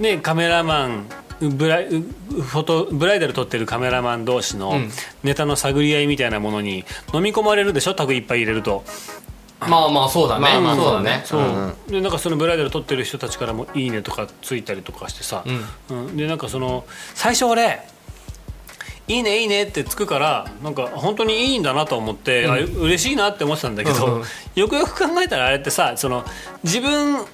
[0.00, 1.06] うねカメラマン
[1.40, 4.90] ブライフォトブライダル撮ってるカメラマン同士のうん。
[5.22, 7.94] ネタの探り合いみたいなものに飲み込まれるでしょ？
[7.94, 8.84] タグいっぱい入れると。
[9.60, 10.42] まあまあそうだね。
[10.42, 11.22] まあまあそうだね。
[11.24, 11.44] そう、う。
[11.44, 11.74] ん。
[11.88, 15.44] でなんかそのブライダル撮ってる人たちからも「いいね」とかついたりとかしてさ、
[15.90, 16.16] うん。
[16.16, 17.80] でなんかその最初俺
[19.08, 24.24] 「いいねいいね」ってつくからなんか本当にいいんだなと思って、あ嬉しいなって思ってたんだけど、うんうん。
[24.54, 26.24] よくよく考えたらあれってさその
[26.62, 27.24] 自分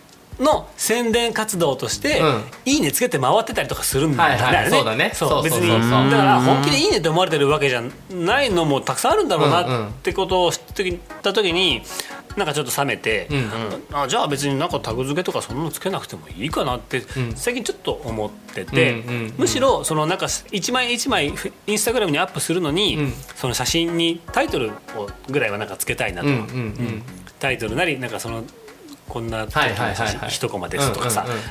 [0.41, 4.43] の宣伝活動としてうん「いいね」つけて回ってたりとかするんだよね。
[4.43, 4.63] はいはい。
[4.63, 5.11] あれそうだね。
[5.15, 5.43] そう。
[5.43, 9.61] 別にだから本気で「いいね」って思われてるわけじゃないのもたくさんあるんだろううんうん。
[9.69, 10.59] なってことを知っ
[11.23, 11.83] た時に
[12.37, 13.29] なんかちょっと冷めて。
[13.31, 13.97] うん。
[13.97, 17.03] あじゃあ別になんかタグ付けとかそんなのつけなくてもいいかなってん。
[17.35, 19.35] 最近ちょっと思ってて、うんうんうん。
[19.39, 23.13] むしろそのなんか一枚一枚フインスタグラムにアップするのに、うん。
[23.37, 26.31] その写真にタイトルをぐらいはなんかつけたいなと、う。
[26.31, 27.03] んうんうん。
[27.39, 28.45] タイトルなりなんかその
[29.09, 29.47] こんな
[30.29, 31.43] 一コマですとかさ、うんうんうん。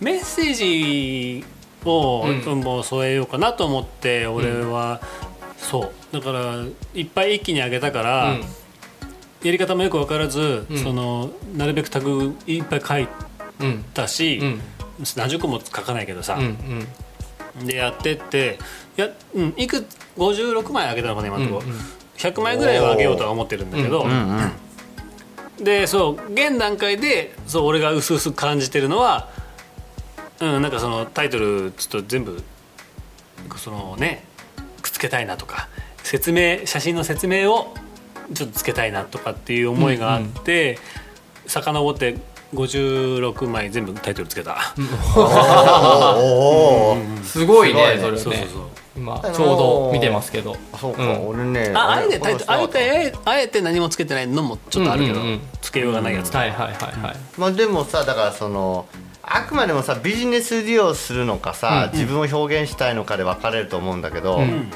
[0.00, 1.44] メッセージ
[1.84, 5.00] を、うんもう添えようかなと思って俺は、
[5.56, 6.14] そう。
[6.14, 6.56] だから
[6.94, 8.44] いっぱい一気に上げたから、うん
[9.42, 10.78] やり方もよく分からず、うん。
[10.78, 13.08] そのなるべくタグいっぱい書い
[13.60, 14.60] うんたし、うん。
[15.16, 16.34] 何十個も書かないけどさ。
[16.34, 16.86] うん
[17.60, 17.66] う、ん。
[17.66, 18.58] でやってって
[18.96, 21.60] や、うん、いく56枚あげたのかな今のとこ。
[21.60, 21.78] ろ、うんうん。
[22.16, 24.06] 100枚ぐらいはあげようとは思ってるんだけど、
[25.58, 29.30] でそう現段階でそう俺が薄々感じてるのは
[30.38, 32.42] うんなんかそのタイトルちょっと全部
[33.56, 34.24] そのね
[34.82, 35.68] くっつけたいなとか
[36.02, 37.74] 説明写真の説明を
[38.34, 40.78] ちょっとつけたいなとかっていう思いがあって、
[41.46, 42.16] 遡って
[42.54, 44.58] 56枚全部タイトルつけた、
[47.24, 47.74] すごいね。
[47.74, 47.98] すごいね。
[47.98, 48.18] それね。
[48.18, 48.62] そうそうそう。
[48.96, 50.56] 今ちょうど見てますけど。
[50.78, 51.28] そうか、うん。
[51.28, 55.40] 俺ねああえてタイトルあえてあえて何もつけてないのもちょっとあるけど、うんうんうん。
[55.60, 57.16] つけようがないやつ、はいはいはいはい。
[57.38, 58.86] まあでもさだからその
[59.22, 64.72] あくまでもさビジネス利用するのかさ、自分を表現したいのかで分かれると思うんだけど、ん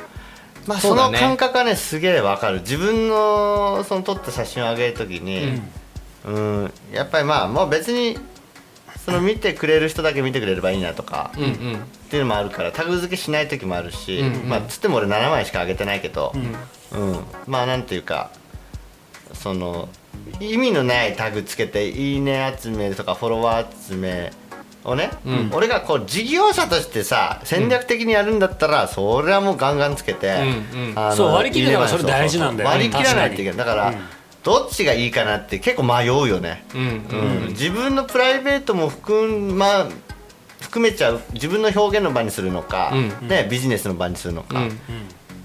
[0.66, 2.60] まあその感覚はねすげえ分かる。
[2.60, 5.60] 自分のその撮った写真を上げるときに
[6.24, 6.72] うん。
[6.92, 8.18] やっぱりまあもう別に
[9.04, 11.50] その見てくれる人だけ見てくれればいいなとか、うんうん。
[11.50, 11.54] っ
[12.08, 14.48] ていうのもあるからタグ付けしない時もあるし、うんうん。
[14.48, 17.20] まあつっても俺7枚しか上げてないけど、うん。
[17.46, 18.30] まあなんていうか
[19.32, 19.88] その
[20.40, 24.32] 意味のないタグつけて「いいね」集めとかフォロワー集め
[24.84, 25.50] をね、うん。
[25.52, 30.34] 俺がこう事業者としてさ戦略的にやるんだったら、それはもうガンガンつけて、
[30.74, 31.16] うんうん。
[31.16, 32.74] そう割り切るのがそれ大事なんだよね。
[32.76, 33.56] 割り切らないといけない。
[33.56, 33.98] だから、うん
[34.44, 36.80] どっちがいいかなって結構迷うよね、うん。
[36.82, 39.88] うん自分のプライベートも含,、まあ、
[40.60, 43.28] 含めちゃう自分の表現の場にするのか、うん。
[43.28, 44.78] ね、ビジネスの場にするのか、うん。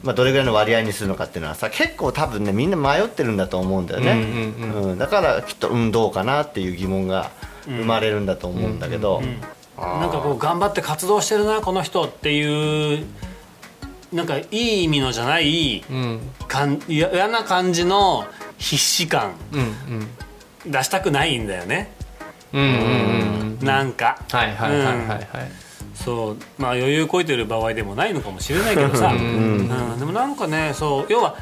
[0.04, 4.92] まあ、どれぐらいの割合にするのかっていうのはさ結構多分ねみんな迷ってるんだと思うんだよね、うんうん。
[4.92, 4.98] うん。
[4.98, 7.32] だからきっと、うん、どうかなっていう疑問が
[7.66, 9.22] 生まれるんだと思うんだけど、
[9.78, 13.06] なんかこう頑張って活動してるなこの人っていう
[14.12, 16.20] なんかいい意味のじゃないうん。
[16.48, 18.26] かん嫌嫌な感じの
[18.58, 19.34] 必死感。
[19.54, 20.08] うん
[20.66, 21.90] 出したくないんだよね、
[22.52, 23.66] うんうんうんうん。
[23.66, 24.20] なんか。
[24.30, 25.28] はいはいはいはいはい。
[25.94, 26.38] そう。
[26.58, 29.70] まあ余裕こいてる場合でもないのかもしれないけどさ、うん。
[30.00, 31.06] でもなんかねそう。
[31.08, 31.38] 要は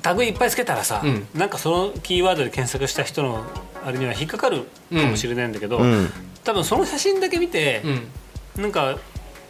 [0.00, 1.26] タグいっぱいつけたらさ、うん。
[1.34, 3.44] なんかそのキーワードで検索した人の
[3.86, 6.10] あれには引っかかるかもしれないんだけど、うん。
[6.42, 7.82] 多分その写真だけ見て、
[8.56, 8.62] うん。
[8.62, 8.98] なんか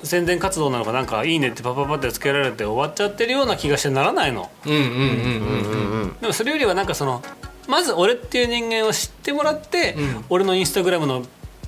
[0.02, 4.50] 宣伝活動なのかなんか「いいね」ってパパパってつけられて終わっちゃってるような気がしてならないの。
[6.20, 7.22] でもそれよりはなんかその
[7.66, 10.24] まず俺っていう人間を知ってもらって、うん。
[10.28, 11.24] 俺のインスタグラムの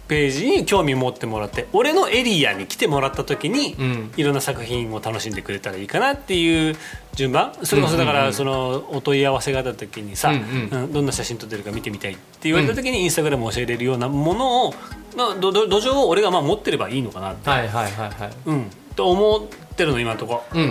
[0.09, 4.13] ページに興味持ってもらって俺のエリアに来てもらった時に、うん。
[4.17, 6.77] いろんな作品を楽しんでくれたらいいかなっていう
[7.15, 7.53] 順番。
[7.63, 10.83] それこそだからそのお問い合わせがあった時にさ、うんうん。
[10.85, 14.75] うんどんな写真撮ってるか見てみたいって言われた時にインスタグラムを教えれるようなものを、
[15.17, 20.43] まあ、どど土壌を俺がまあ持ってればいいのかなって、はいはいはいはいうん、と思ってるの今のとこ。
[20.55, 20.61] ろ。
[20.61, 20.71] うん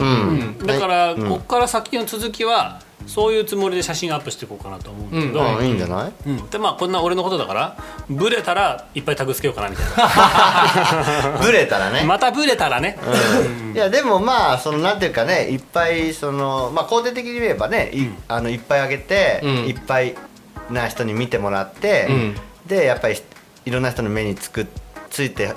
[0.60, 0.66] うん。
[0.66, 1.30] だから、うん。
[1.30, 6.12] こっから先の続きはそういうつもりで写真アップしていこうかなと思うんだけど、あいいんじゃない？
[6.26, 6.50] うん。
[6.50, 7.78] でまあこんな俺のことだから
[8.10, 9.86] ブレたらいっぱいタグつけようかなみたい
[11.42, 12.00] ブレたらね。
[12.02, 12.98] なまたブレたらね、
[13.74, 19.50] いやでもまあそのなんていうかねいっぱいそのまあ肯定的に言えばねい,、あのいっぱいあげて、うん。
[19.68, 20.16] いっぱい
[20.70, 22.36] な人に見てもらって、うん。
[22.66, 23.16] でやっぱり
[23.66, 24.68] いろんな人の目につく
[25.10, 25.54] ついて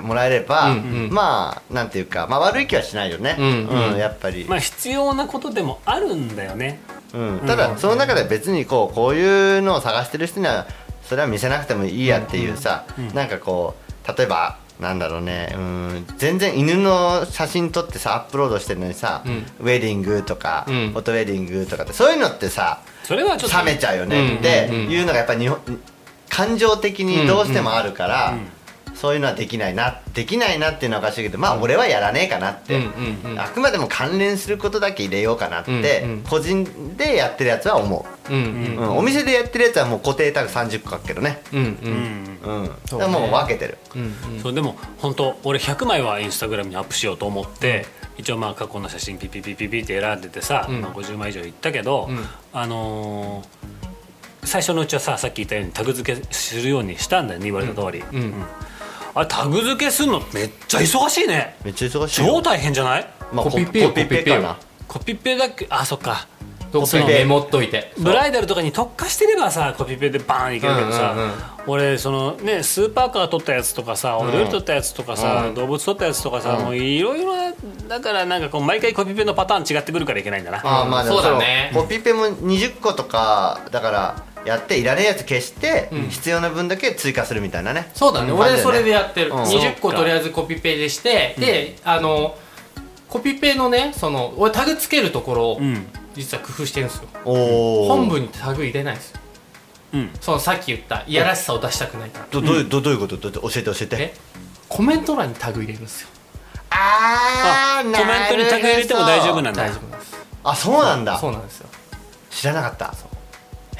[0.00, 1.10] もらえれば、うんうん。
[1.10, 3.98] まあなんていうか、まあ、悪い気はしないよね、うんうん。
[3.98, 6.80] やっぱり、まあ必要なことでもあるんだよね。
[7.14, 10.66] うん、ただその中で別にこうこういうのを探してる人には
[11.02, 13.74] それは見せなくてもいいやっていうさ、なんかこ
[14.06, 19.44] う例えばなんだろうねうん全然犬の写真撮ってさアップロードしてるのにさ、うん。
[19.60, 20.90] ウェディングとか、うん。
[20.92, 24.18] フォトウェディングとかってそういうのってさそれはちょっと冷めちゃうよね。
[24.18, 24.38] うん。
[24.38, 24.74] ってうん。
[24.74, 25.58] うんいうのがやっぱり日本
[26.30, 28.38] 感情的にどうしてもあるから、うん。
[28.38, 28.48] うん
[29.02, 32.82] そういうのはできないなできないなっていうのはおかしいけどまあ俺はやらねえかなって、うん
[33.24, 33.40] うんうん。
[33.40, 35.72] あくまでも関連することだけ入れようかなって、
[36.04, 36.22] うんうん。
[36.22, 38.32] 個人でやってるやつは思う。
[38.32, 41.42] うんうん、お店でやってるやつはもう固定タグ30個書くけどね。
[41.52, 42.38] うんうん。
[42.44, 42.60] うん。
[42.60, 43.06] うん、そうね。
[43.06, 43.76] だからもう分けてる。
[43.96, 47.86] うんそうでも本当俺100枚はインスタグラムにアップしようと思って、
[48.18, 50.80] 一応まあ過去の写真ピピピピピって選んでてさ、うん。
[50.80, 52.24] まあ、50枚以上いったけど、うん。
[52.52, 53.72] あのー
[54.44, 58.34] 最初のうちはささっき言ったようにタグ付けするようにしたんだよね言われた通り、うん
[59.14, 61.56] あれタグ付けするのめっちゃ忙しいね。
[61.64, 62.34] めっちゃ忙しいよ。
[62.34, 63.06] 超大変じゃない？
[63.32, 64.58] まあ、コピペよコピペかな。
[64.88, 66.26] コピペだっけあそっか。
[66.72, 67.92] どっかにメモっといて。
[67.98, 71.32] ブライダルとかに特化してればさコピペでバーンいけるけどさ、うんうんうん。
[71.66, 75.54] 俺そのねスーパーカー撮ったやつとかさ、お料理撮ったやつとかさ、うん。
[75.54, 77.52] 動物撮ったやつとかさ、もういろいろな
[77.88, 81.70] だからなんかこう毎回コピペのパターン違ってくるからいけないんだな、あーまあそうだね。
[81.74, 86.08] コピペも20個とかだからやっていらねえやつ消して、うん。
[86.08, 87.90] 必要な分だけ追加するみたいなね。
[87.94, 89.42] そうだね、ん俺それでやってる、うん。
[89.42, 92.36] 20個とりあえずコピペでして、であの
[93.08, 95.86] コピペのねその俺タグつけるところを、うん。
[96.14, 97.08] 実は工夫してるんですよ。
[97.24, 99.20] おお本文にタグ入れないんですよ。
[99.94, 100.10] うん。
[100.20, 102.10] そのさっき言ったいやらしさを出したくない。
[102.10, 103.16] からどどういうどどういうこと？
[103.16, 103.96] どう教えて教えて。
[103.98, 104.14] え
[104.68, 106.08] コメント欄にタグ入れるんですよ。
[106.70, 109.62] あーコメントにタグ入れても大丈夫なんだ。
[109.64, 110.16] 大丈夫なんです。
[110.44, 111.18] あそうなんだ。
[111.18, 111.68] そうなんですよ。
[112.30, 112.94] 知らなかった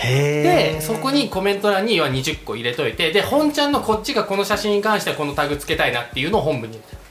[0.03, 7.03] でそこにコメント欄には20個入れといてで本ちゃんのこっちがこの写真に関してはこのタグつけたいなっていうのを本文に入れて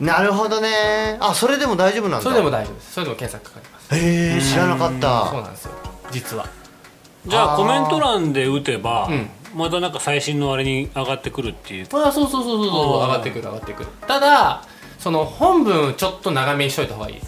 [0.00, 1.16] なるほどね。
[1.20, 2.20] あそれでも大丈夫なんだ。
[2.20, 2.92] それでも大丈夫です。
[2.92, 3.94] それでも検索かかります。
[3.94, 5.72] へえ知らなかっそうたなんですよ。
[6.10, 6.46] 実は。
[7.26, 9.30] じゃあコメント欄で打てば、うん。
[9.54, 11.84] またなんか最新のあれに上がってくるっていう。
[11.84, 13.88] あそうそうそうそうそう上がってくる上がってくる。
[14.06, 14.62] ただ
[14.98, 17.20] その本文ちょっと長めにしといた方がいい。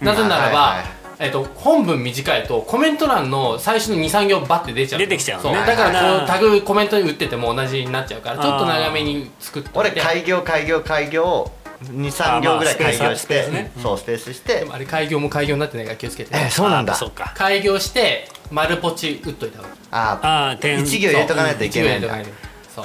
[0.00, 4.98] なぜならば、はいはいえっと、本文短いとコメント欄の最初の23行バッて出ちゃう。
[5.00, 5.66] 出てきちゃうのね。
[5.66, 9.70] だからこうタグコメントに打ってても同じになっちゃうからちょっと長めに作って。
[9.74, 11.50] 俺開業開業開業
[11.82, 12.76] 23行ぐらい。
[12.76, 15.86] 開業して、あまあスペースねそうスペースしてでもあれ開業も開業になってない。
[15.86, 19.50] から気をつけて、えそうなんだあそうか開業して丸ポチ打っとい。
[19.50, 19.72] た方がい。
[19.72, 19.74] い。
[19.90, 21.56] あああ点一行入れとかない。
[21.56, 21.70] とい。
[21.70, 21.98] けない。
[21.98, 22.22] んだう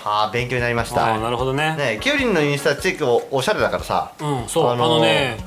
[0.05, 5.37] あ勉強になりましあたあなるほどねねキュウリンのインスタチェックおおしゃれだからさうんそうああのーのね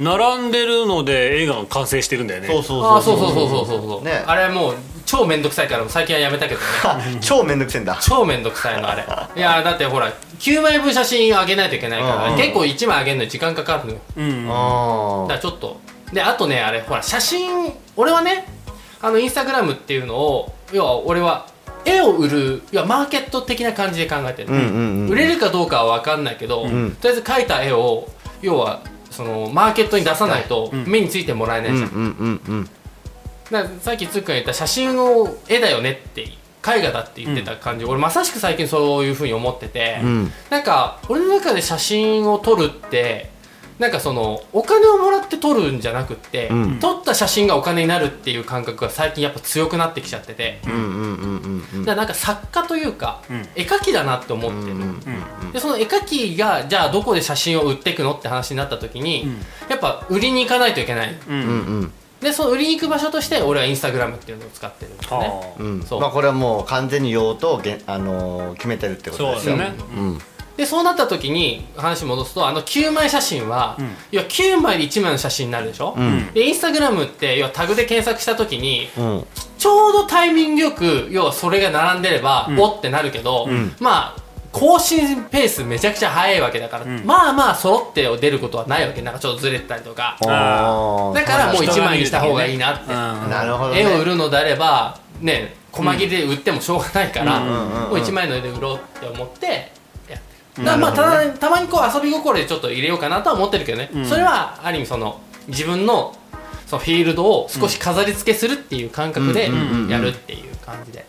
[0.00, 2.48] 並んでるので映画が完成してるんだよね。
[2.48, 4.24] そうそうあーそうそうそうそうそうそう、ね。
[4.26, 4.74] あれはもう
[5.06, 6.66] 超めんどくさいから最近はやめたけどね。
[6.84, 7.98] あ 超めんどくせえんだ。
[8.00, 9.04] 超めんどくさいのあれ。
[9.36, 12.32] いやだってほら9枚分写真あげないといけないから、うん。
[12.32, 13.98] うん結構1枚あげるのに時間かかるのよ。
[14.16, 15.80] うんあだからちょっと。
[16.12, 18.46] であとねあれほら写真俺はね
[19.02, 21.46] あのインスタグラムっていうのを要は俺は
[21.84, 26.96] 絵を売るいやマーケット的な感じで考えてる、うんうんうん売れるかどうかは分かんないけど、ん。
[27.00, 28.08] とりあえず描いた絵を
[28.42, 28.80] 要は
[29.16, 30.84] そのマーケットに出さないとうん。
[30.86, 32.70] 目についてもらえないじゃん、うんうん
[33.50, 40.32] だからさっきつっくんが言った写真を絵だよねって絵画だって言ってた感じ、俺まさしく最近そういうふうに思ってて、うん。
[40.50, 43.30] なんか俺の中で写真を撮るって
[43.78, 46.80] なんかそのお金をもらって撮るんじゃなくって、うん。
[46.80, 53.36] 撮った写真がお金になるっていう感覚が最近やっぱ強くなってきちゃってて、うんうんうんうんうんだからなんか作家というか、うん。
[53.54, 59.36] 絵描きだなって思ってる、うんうんでその絵描きがじゃあどこで写真を売っていくのって話になった時に、うん。
[59.68, 61.14] やっぱ売りに行かないといけない。
[61.28, 61.92] うんうんうん。
[62.20, 65.18] でその売りに行く場所として俺はインスタグラムっていうのを使ってるんですね。
[65.18, 65.82] はあうん。
[65.82, 66.00] そう。
[66.00, 69.56] まあこれはもう完全に用途をあのー決めてるってことですよ。
[69.56, 69.84] そうですね。
[69.96, 70.18] うん
[70.56, 73.90] でそうなった時に話戻すとあの9枚写真は、うん。
[74.10, 76.32] 要は9枚で1枚の写真になるでしょ、うん。
[76.32, 79.26] でインスタグラムって要はタグで検索した時にうん。
[79.58, 82.58] ちょうどタイミングよく要はそれが並んでれば、ん。
[82.58, 83.74] おってなるけど、ん。
[83.80, 87.04] まあ更新ペースめちゃくちゃ速いわけだから、ん。
[87.04, 89.02] まあまあ揃って出ることはないわけ。
[89.02, 90.16] なんかちょっとずれてたりとか。
[90.20, 91.14] だからもう
[91.62, 93.82] 1人が見る枚にした方がいいなって、うんなるほどね。
[93.82, 99.72] 絵を売るのであればね細切りで売ってもしょうがないから、もう1枚の絵で売ろうって思って
[100.64, 104.06] だまあたたまにこう遊び心でちょっと入れようかなとは思ってるけどね、うん。
[104.06, 106.16] それはある意味その自分の
[106.66, 109.50] そのフィールドを少し飾り付けするっていう感覚で
[109.88, 111.06] やるっていう感じで、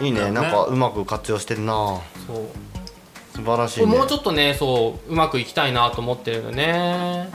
[0.00, 0.30] いいね。
[0.30, 2.00] なんかうまく活用してるな。
[2.26, 2.46] そう。
[3.36, 3.86] 素晴らしいね。
[3.86, 7.28] もうちょっとねそううまくいきたいなと思ってるよね。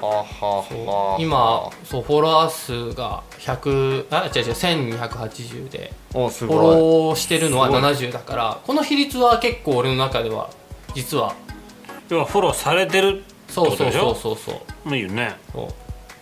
[0.00, 5.92] はあはあはあ今そうフォロワー数が100あ違う違う1280で。
[6.12, 7.82] フォローしてるのはすごい。
[7.82, 10.50] 70だからこの比率は結構俺の中では
[10.96, 11.34] 実は。
[12.08, 14.14] 要はフォローされてるそうそうってことでしょ？
[14.14, 15.36] そうそうそうまあいいよね。
[15.52, 15.68] そう。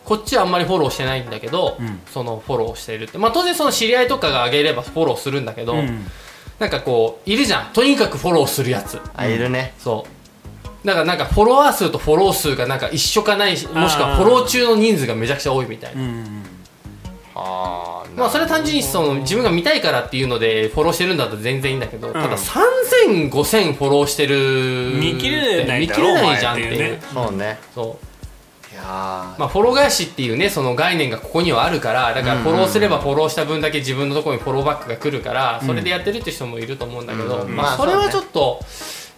[0.05, 2.01] こっちはあんまりフォローしてないんだけど、うん。
[2.13, 3.17] そのフォローしてるって。
[3.19, 6.07] まあ当然その知り合いとかが上げればフォローするんだけど、うん。
[6.59, 7.73] なんかこういるじゃん。
[7.73, 9.01] とにかくフォローするやつ。
[9.15, 9.75] あいるね。
[9.79, 10.87] そう。
[10.87, 16.25] だからなんかフォロワー数とフォロー数がなんか一緒かないしもしくはフォロー中の人数がめちゃくちゃ多いみたいな、うんは
[17.37, 26.79] あまあそれは単純にその自分が見たいからっていうのでフォローしてるんだったら全然いいんだけど、ただ3000、5000フォローしてる見切れない見切だろれないじゃんっていう。
[26.79, 27.03] ね。
[27.13, 27.59] そうね。
[27.75, 28.73] そう。
[28.73, 28.85] いやー。
[28.87, 38.61] まあフォロー返しっていうねその概念がここにはあるからだからフォローすればフォローした分だけ自分のところにフォローバックが来るからそれでやってるって人もいると思うんだけど、うんまあまあそれはちょっと、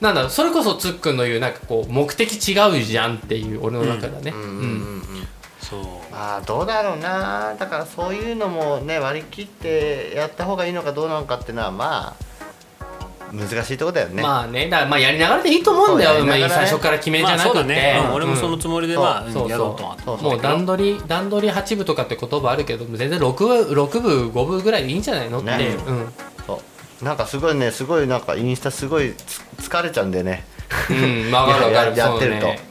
[0.00, 4.60] なんだろうそれこそつっくんの言うなんかこう目的違うじゃんっていう俺の中だね、うんうんうんうん。
[4.60, 5.06] うん
[5.68, 5.82] そう。
[6.12, 7.54] まあどうだろうな。
[7.58, 12.26] だからそういうのもね割り切ってやった方がいいのかどうなのかっていうのはまあ
[13.32, 14.68] 難しいとこだよね、まあね。
[14.68, 17.98] だからまあやりながらでいいと思うんだよ、まあ、最初から決めじゃなくて、まあそうだね。
[17.98, 18.08] うん。
[18.08, 19.50] うん俺もそのつもりでまあうんそうそう。
[19.50, 25.76] やろうとはそうもう段取り段取り8部とかって言葉あるけど全然6部6部5部ぐらいでいいんじゃないのって、ね。
[25.86, 26.06] うん。
[26.46, 26.62] そ
[27.02, 27.04] う。
[27.04, 30.44] なんかすごいねすごいなんかインスタすごいつ疲れちゃうんだよね。
[30.90, 31.96] うん、まあ、わかるわかる。
[31.98, 32.46] ややってると。
[32.46, 32.65] ねうん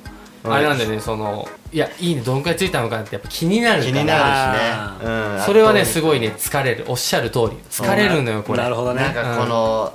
[0.54, 3.94] あれなんでねそのいやいいねどんくらいついたのかなってやっぱ気になるから。
[3.94, 6.86] 気になあるしね、うん、それはねすごいね疲れる。
[6.88, 7.58] おっしゃる通り。
[7.70, 8.60] 疲れるのよこれ。
[8.60, 9.02] なるほどね。
[9.02, 9.94] なんかこの、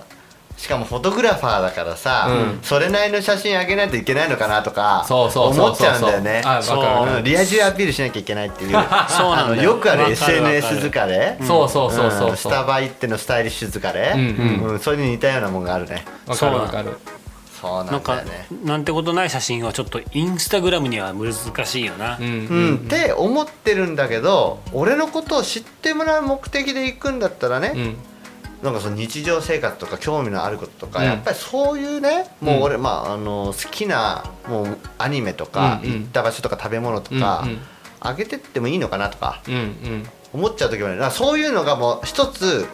[0.61, 2.63] しかもフォトグラファーだからさ、うん。
[2.63, 6.43] それなりの写真あげないといけないのかなとかそうそうそうそう思っちゃうんだよね。
[6.45, 7.17] あわかるわかる。
[7.17, 7.21] う。
[7.21, 8.73] んリア充アピールしなきゃいけないっていう。
[8.77, 9.45] そうなんだよ。
[9.45, 9.75] あのよ。
[9.77, 11.39] くある SNS 疲れ。
[11.41, 12.33] そうそうそうそうそう。
[12.35, 12.37] ん。
[12.37, 14.79] スタバ行ってのスタイリッシュ疲れ、うんうん。
[14.81, 16.05] それに似たようなもんがあるね。
[16.27, 16.99] わかるわかる
[17.61, 18.47] そうななんだよね。
[18.65, 21.35] なんてことない写真はちょっとインスタグラムには難
[21.67, 22.17] しいよな。
[22.19, 22.29] うんう
[22.73, 27.97] ん、って思ってるんだけど俺のことを知ってもらう目的で行くんだったらね、うん。
[28.63, 31.05] なんかその日常生活とか興味のあることとか、うん。
[31.05, 36.01] やっぱりそういうねもう俺、まあ、あの好きなもうアニメとか、うんうん。
[36.01, 37.59] 行った場所とか食べ物とか、うんうん。
[38.01, 39.43] あげてってもいいのかなとか
[40.33, 40.97] 思っちゃう時もある。
[40.97, 42.67] だからそういうのがもう一つ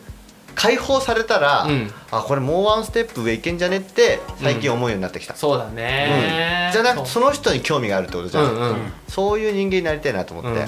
[0.57, 1.93] 解放されたら、うん。
[2.11, 6.71] あこれもうワンステップ上いけんじゃねって最近思うようになってきた、そうだね。
[6.71, 6.73] うん。
[6.73, 8.77] じゃなくてそその人に興味があるってことじゃん、うんうん。
[9.07, 10.63] そういう人間になりたいなと思って、う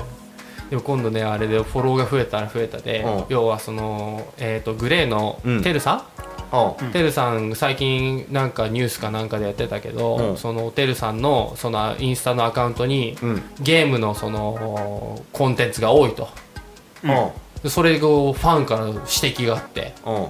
[0.66, 0.70] ん。
[0.70, 3.24] でも今度ねあれでフォローが増えたら増えたで、うん。
[3.30, 5.62] 要はその、えー、とグレーのうん。
[5.62, 6.04] てるさ
[6.52, 6.92] ん、うん。
[6.92, 10.36] てるさん最近なんかニュースかなんかでやってたけど、うん。
[10.36, 13.42] そのてるさんのそのインスタのアカウントに、うん。
[13.60, 16.28] ゲームのそのコンテンツが多いと。
[17.04, 17.30] うん
[17.62, 19.94] でそれをファンから指摘があって。
[20.04, 20.10] う。
[20.10, 20.26] ん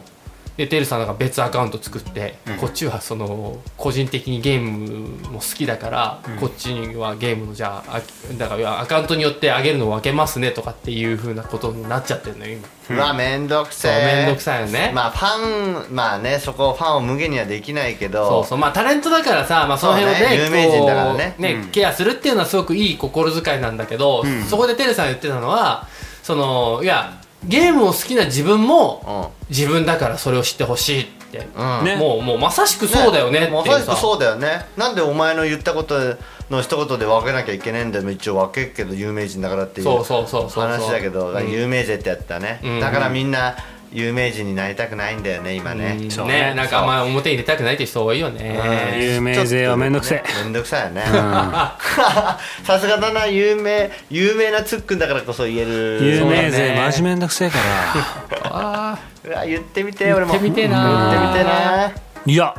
[0.59, 8.03] でてるさんなんか別アカウント作って、こっちはその個人的にゲームも好きだから、こっちにはゲームのじゃああ
[8.37, 12.59] だからアカウントによってあげるのを分けますねとかっていうふうなことになっちゃってるのよ
[12.89, 12.97] 今。
[12.97, 18.29] うわめんどくせそうえめんどくさいよね、まあファンまあねそこファンを無限にはできないけど。
[18.29, 18.59] そうそう。
[18.59, 21.37] まあタレントだからさ、まあ、その辺をそうねね有名人だからね。
[21.39, 25.87] こうケアするっていうのはすごくいい心遣いなんだけど、そこでテレさん言ってたのは
[26.29, 29.49] そのいやゲームを好きな自分もうん。
[29.49, 31.85] 自分だからそれを知ってほしいって、うん。
[31.87, 31.97] ね。
[31.97, 34.67] もうもうまさしくそうだよねってまさ、さしくそうだよね。
[34.77, 36.19] なんでお前の言ったこと
[36.51, 38.11] の一言で分けなきゃいけないんだよ。
[38.11, 40.65] 一応分けるけど有名人だからっていうそうそうそうそうそう。
[40.65, 41.51] 話だけど、うん。
[41.51, 42.81] 有名税ってやったね、うん。
[42.81, 43.57] だからみんな
[43.93, 46.11] 有名人になりたくないんだよね今ね、うん。
[46.11, 46.27] そう。
[46.27, 50.45] ねねなんかあんま表に出たくないって人多いよね、有名税はめんどくせえ。
[50.45, 51.03] めんどくさいよね、
[52.65, 55.99] さすがだな有名有名なつっくんだからこそ言える。
[56.03, 58.41] 有名税そうだねマジめんどくせえから。
[58.45, 60.33] あうわ言ってみて俺も。
[60.33, 61.11] 言ってみてえな。
[61.11, 61.93] 言ってみてえな。
[62.27, 62.55] いや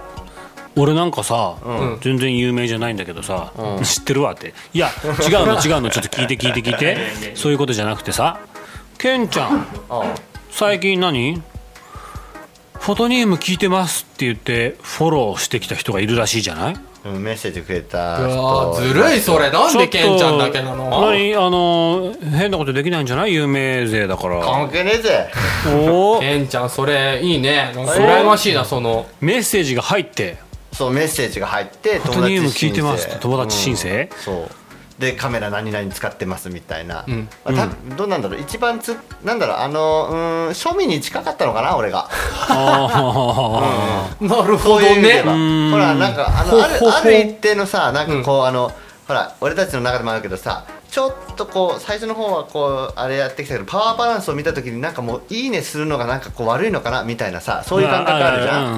[0.76, 2.00] 俺なんかさ、ん。
[2.02, 3.52] 全然有名じゃないんだけどさ、
[3.84, 4.54] 知ってるわって。
[4.74, 6.98] いや違うの違うのちょっと聞いて聞いて聞いて。
[7.36, 8.40] そういうことじゃなくてさ
[8.98, 9.68] ケンちゃん
[10.50, 11.42] 最近何？
[12.80, 16.76] フォトニウム聞いてますって言ってフォローしてきた人がいるらしいじゃない？
[17.06, 19.52] うんメッセージくれたうわ人ずるいそれ。
[19.52, 20.90] なんでケンちゃんだけなの？
[20.90, 21.36] 何？
[21.36, 23.34] あの変なことできないんじゃない？
[23.34, 24.42] 有名税だから。
[24.42, 25.32] 関係ねえぜ。
[25.88, 27.72] おお ケンちゃんそれいいね。
[27.76, 29.08] なんか羨ましいなその。
[29.22, 30.38] メッセージが入って。
[30.74, 33.90] そうメッセージが入ってフォトニウム聞いてますって友達申請？
[34.04, 34.50] うんそう
[35.00, 37.30] でカメラ何々使ってますみたいな、ん。
[37.46, 38.42] まあたどうなんだろう。
[38.42, 39.58] 一番つなんだろう。
[39.58, 42.10] あのうーん庶民に近かったのかな俺が。
[42.50, 45.24] あ なるほどね。
[45.26, 45.72] は。
[45.72, 48.74] ほらなんかあのあるある一定のさなんかこう、あの
[49.08, 58.74] ほら俺たちの中でもあるけどさちょっとこう最初の方はこうあれやってきたけどパワーバランスを見た時になんかもういいねするのがなんかこう悪いのかなみたいなさそういう感覚あるじゃん、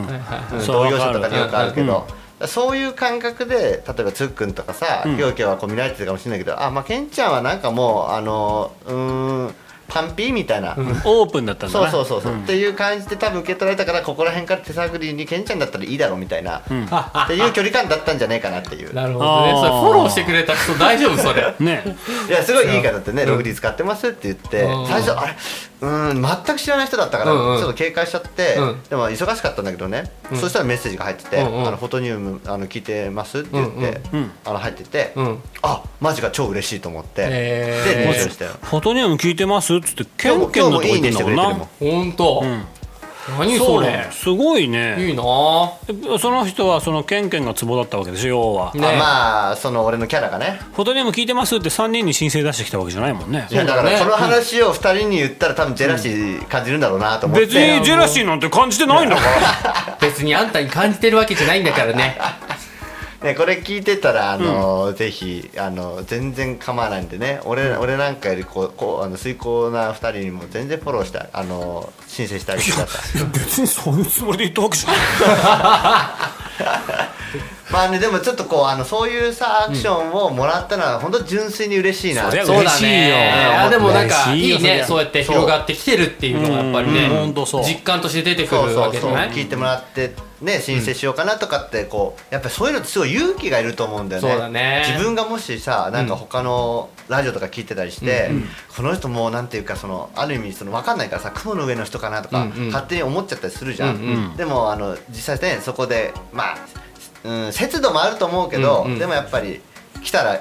[0.60, 0.68] うん。
[0.68, 2.06] 同業者とかによくあるけど、わ
[2.48, 9.56] そういう感覚で例えばつっくんとかさ、きょうきょうはこう見られてたかもしれないけどあまあけんちゃんはなんかもうあのうーん
[9.88, 10.74] パンピーみたいな、
[11.04, 16.64] オープンだったんだそうなそうそうそう、っていう感じで多分受け取られたからここら辺から手探りにけんちゃんだったらいいだろうみたいな、っ
[17.28, 18.94] ていう距離感だったんじゃねえかなっていう。
[18.94, 19.52] なるほどね。
[19.54, 21.54] それフォローしてくれた人大丈夫それ。
[21.60, 21.84] ね
[22.30, 24.88] いやすごいいい方ってね、ログリ使ってますって言って、うん。
[24.88, 25.36] 最初あれ？
[25.82, 27.60] うん全く知らない人だったから、うんうん。
[27.60, 28.84] ちょっと警戒しちゃって、うん。
[28.84, 31.68] でも忙しかったんだけどね、そしたらメッセージが入ってて「うんうん。
[31.68, 34.32] あのフォトニウムあの聞いてます?」って言って、うんうん。
[34.46, 35.44] あの入ってて、うん。
[35.64, 38.52] あマジか超嬉しいと思って、で入場したよ。
[38.62, 42.04] フォトニウム聞いてますっつってケ今日もンケンのとこ行ってん今日もいいねしだもんなてくれてるもん。
[42.04, 42.44] ほんと。
[42.44, 42.66] ん
[43.38, 44.08] 何それ。
[44.12, 44.96] すごいね。
[45.00, 45.24] いいな。
[45.24, 48.88] ぁその人はそのケンケンがツボだったわけでしょ要は、ね。
[48.88, 50.60] あまあその俺のキャラがね。
[50.74, 53.48] フォトニウム聞いてますって3人に申請出してきたわけじゃないもんね。
[53.52, 59.98] いやだからこの話を2人に言ったら多分ジェラシー感じるんだろうなと思って、別にジェラシーなんて感じてないんだから。
[60.02, 62.18] 別にあんたに感じてるわけじゃないんだからね
[63.24, 67.40] ね、これ聞いてたら、あのぜひあの全然構わないんでね。
[67.46, 73.24] 俺,、俺なんかよりこうこうあの遂行な2人にも全然フォローしてあの申請してあげてください。
[73.32, 74.96] 別にそういうつもりで言ったわけじゃな
[77.36, 82.90] い まあねでもちょっとこうあのそういうさアクションをもらったのは本当純粋に嬉しいな、そうだ嬉しいよ。
[82.90, 84.58] ねあでもなんかいよ。
[84.58, 87.34] いいねそうやって広がってきてるっていうのがやっぱりねうん。
[87.64, 88.82] 実感として出てくるそうそうそう。
[88.84, 94.30] わけじゃない聞いてもらってね申請しようかなとかってこうやっぱりそういうのってすごい勇気がいると思うんだよね。
[94.30, 94.84] そうだね。
[94.88, 98.32] 自分がもしさなんか他のラジオとか聞いてたりして、
[98.76, 102.66] この人もなんていうかそのある意味その分かんないからさ雲の上の人かなとか、うんうん。
[102.68, 104.36] 勝手に思っちゃったりするじゃん、うんうん。
[104.38, 106.58] でもあの実際ねそこでまあ、
[107.24, 109.00] うん、節度もあると思うけど、うんうん。
[109.00, 109.62] でもやっぱり
[110.04, 110.40] 来たら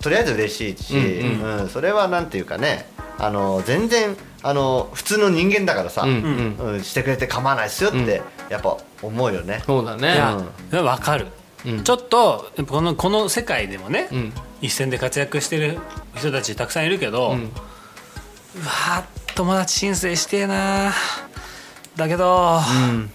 [0.00, 1.68] とりあえず嬉しいし、うんうん。
[1.68, 6.72] それはなんていうかねあの全然あの普通の人間だからさ、うんうん。
[6.72, 9.62] うん、してくれて構わないっすよって、やっぱ思うよね。
[9.66, 10.14] そうだね。
[10.14, 11.26] いや分かる、
[11.64, 11.84] うん。
[11.84, 14.32] ちょっとこのこの世界でもね、うん。
[14.60, 15.78] 一線で活躍してる
[16.14, 19.04] 人たちたくさんいるけど、ううんわー
[19.34, 20.92] 友達申請してえな
[21.96, 22.60] だけど、
[22.90, 23.10] うん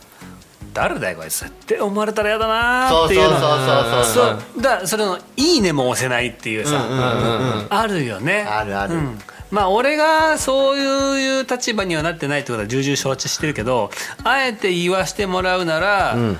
[0.73, 1.45] 誰だよこいつ。
[1.45, 3.59] って思われたら嫌だなーっていうのそうそう。
[3.59, 4.61] そうそうそう。
[4.61, 8.43] だそれの「いいね」も押せないっていうさ、あるよね。
[8.43, 8.95] あるある。
[8.95, 9.19] うん。
[9.51, 13.91] まあ俺がそういう立場にはなってないってことは重々承知してるけど
[14.23, 16.39] あえて言わしてもらうなら「ん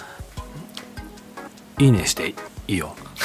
[1.78, 2.36] いいねしてい
[2.70, 2.96] いよ。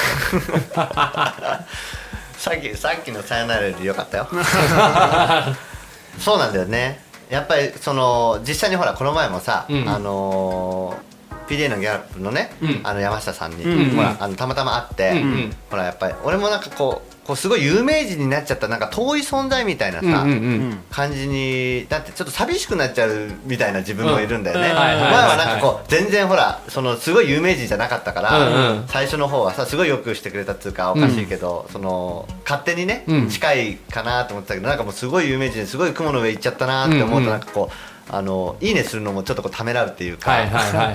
[2.37, 4.27] さっきさっきの「さよなら」よりよかったよ。
[6.19, 9.89] そうなんだよねやっぱりその実際にほらこの前もさ、うん。
[9.89, 11.07] あのー
[11.47, 12.81] PDA のギャラップのね、うん。
[12.83, 13.95] あの山下さんに、うん。
[13.95, 15.27] ほらあのたまたま会って、うん。
[15.29, 15.55] うん。
[15.69, 20.79] ほらやっぱり俺もなんかこうこうすごい有名人になっちゃったなんか遠い存在みたいなさ、うんうんうん。
[20.89, 24.75] 感じにだってちょっと寂しくなっちゃうみたいな自分もいるんだよね、うん。
[24.75, 28.87] 前はなんかこう全然ほらそのすごい有名人じゃなかったから、うんうん。
[28.87, 37.25] 最初の方はさすごいよくしてくれたっていうかおかしいけど、その勝手にね、うん近いかなと思ってたけどなんかもうすごい有名人ですごい雲の上行っちゃったなって思ううんうん。
[37.25, 37.75] となんかこう。
[38.09, 40.31] あのいいねするのもちょっとこうためらうっていうか、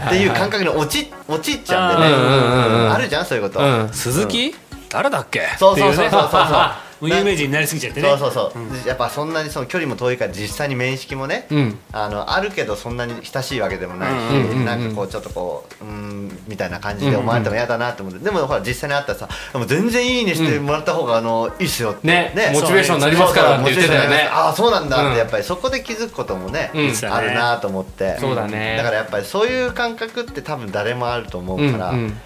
[0.07, 3.89] っていう感覚に落ち落ちっちゃうんだよね、うんうんうんうんあるじゃんそういうこと、うん。
[3.93, 4.55] 鈴木、
[4.93, 5.41] 誰だっけ？
[5.59, 6.21] そうそうそうそう。
[6.21, 6.53] そうっていね。
[7.03, 8.09] もう有名人になりすぎちゃってね。
[8.11, 11.79] そうそうそう、やっぱそんなにその距離も遠いから実際に面識もね、うん。
[11.91, 22.33] あのあるけどそんなに親しいわけでもないし、うんうんうんなんかこうちょっとこううーんみたいな感じで思われても嫌だなって思って、でもほら実際に会ったらさでも全然いいねしてもらった方があのいいっすよってね。
[22.55, 24.29] モチベーションになりますからって言ってたよね。
[24.33, 25.17] ああそうなんだって、うん。
[25.17, 27.13] やっぱりそこで気づくこともね、うん。
[27.13, 28.17] あるなと思って。
[28.21, 28.77] そうだね。
[28.77, 32.21] だからやっぱりそういう感覚って多分誰もあると思うから、うんうん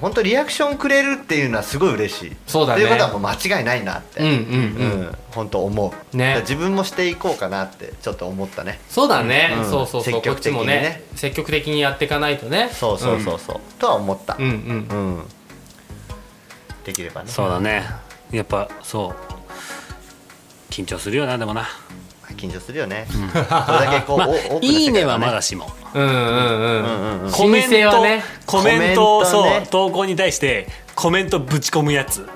[0.00, 2.36] 本当リアクションくれるっていうのはすごい嬉しい。
[2.46, 2.82] そうだね。
[2.82, 4.36] っていうことはもう間違いないなって、うんうんう
[5.04, 5.18] ん。
[5.32, 6.38] 本当思う、ね。
[6.40, 8.80] 自分もしていこうかなってちょっと思ったね。
[8.88, 9.64] そうだね、うん。
[9.64, 10.02] そうそうそう。
[10.04, 10.58] 積極的にね。
[10.58, 12.70] こっちもね積極的にやっていかないとね。
[12.72, 14.36] そうそうそうそう、とは思った。
[14.38, 14.50] うんうん。
[14.50, 14.52] う
[15.20, 15.22] ん、
[16.84, 17.30] できればね。
[17.30, 17.84] そうだね。
[18.30, 19.38] やっぱそう。
[20.70, 21.87] 緊張するよなでもな、まあ
[22.38, 23.42] 緊張するよね、これ
[23.86, 24.20] だけこ
[24.60, 25.70] う、 いいねはまだしも。
[25.94, 26.86] うんうんうんう
[27.16, 29.50] んうんコメント、はねコメントをコメントね。
[29.56, 32.28] そう投稿に対してコメントぶち込むやつ。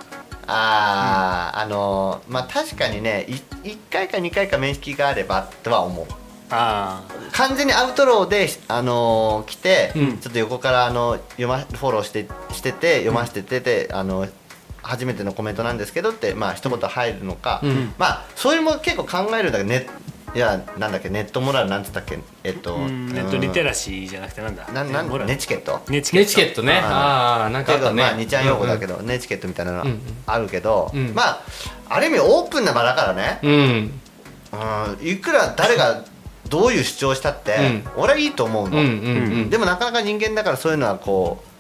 [0.47, 3.35] ああ、あのーまあ確かにねい
[3.69, 6.07] 1回か2回か面識があればとは思う。
[6.51, 7.01] あ
[7.33, 10.19] 完全にアウトローで、あのー来て、うん。
[10.19, 14.27] ちょっと横からあの読まフォローしてしてて読ませててて、あの
[14.83, 17.95] 初めてのコメントなんですけどってまあ一言入るのか、うん。
[17.99, 19.87] まあそういうのも結構考えるんだけどね
[20.35, 23.09] いやなんだっけネットモラルなんつったっけえっと、あ、うん。
[23.09, 24.67] ネットリテララシーじゃなくてなんだ？
[24.73, 25.83] ななんほらネチケット？
[25.91, 26.25] ネチケット。
[26.25, 26.81] ネチケットね。
[26.83, 28.03] ああなんかあったね。
[28.03, 30.01] まあ、2ちゃん用語だけど、ネチケットみたいなのうんうん。
[30.27, 31.13] あるけど、うん。
[31.15, 31.43] まあ
[31.91, 34.01] ある意味オープンな場だからね、うん。
[34.53, 36.03] うん、いくら誰が
[36.49, 38.03] どういう主張したって、うん。
[38.03, 38.91] 俺はいいと思うの、うんうんう
[39.45, 39.51] ん。
[39.51, 41.52] でもなかなか人間だからそういうのはこう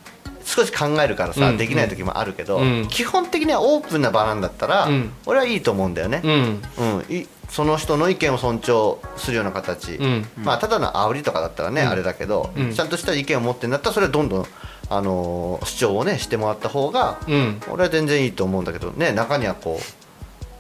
[0.45, 1.57] 少し考えるからさ、うん。
[1.57, 2.88] できない時もあるけど、うん。
[2.88, 5.12] 基本的にはオープンな場なんだったら、うん。
[5.26, 6.62] 俺はいいと思うんだよね、うん。
[6.78, 7.14] うん。
[7.14, 10.26] いその人の意見を尊重するような形、うん。
[10.36, 11.88] まあただの煽りとかだったらね、うん。
[11.88, 12.72] あれだけど、うん。
[12.72, 14.47] ちゃんとした意見を持ってんだったらそれはどんどん、
[14.88, 17.61] あのー主張をねしてもらった方が、うん。
[17.70, 19.80] 俺は全然いいと思うんだけどね中にはこ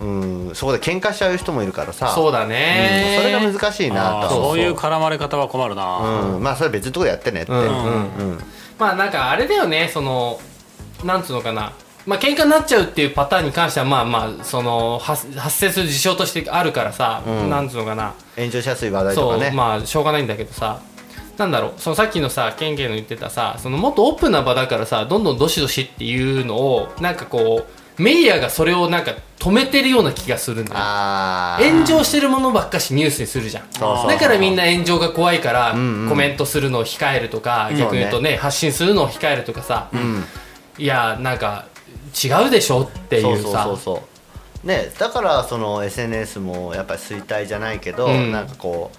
[0.00, 4.28] ううんそこで喧嘩しちゃう人もいるからさそうだうんねそれが難しいなと。
[4.30, 5.98] そういう絡まれ方は困るな、
[6.34, 7.66] うん、まあそれ別のとこでやってねって、うんうん。
[7.66, 7.68] う
[8.34, 8.38] ん
[8.82, 10.40] まあなんかあれだよねその
[11.04, 11.72] なんつうのかな。
[12.04, 17.50] まあ喧嘩になっちゃうっていうパターンに関してはまあまあその発発生する事象としてあるからさ、うん。
[17.50, 18.14] なんつうのかな。
[18.34, 20.80] 炎上しやすい話題とそう、かねまあしょうがないんだけどさ。
[21.38, 31.70] なんだろうそのさっきのさケンケンの言ってたさそのもっとオープンな場だからさどんどんどしどしっていうのをなんかこうメディアがそれをなんか止めてるような気がするんだよ。
[31.70, 33.70] 炎上してるものばっかしニュースにするじゃん。
[33.72, 40.24] だからみんな炎上が怖いから、んうんコメントするのを控えるとか、ん逆に言うとね発信するのを控えるとかさ、うん。
[40.78, 41.66] いやなんか
[42.22, 43.42] 違うでしょっていうさ。
[43.42, 44.02] そうそうそうそ
[44.64, 44.66] う。
[44.66, 48.32] ねだからその SNS もやっぱり衰退じゃないけど、うん。
[48.32, 48.90] なんかこ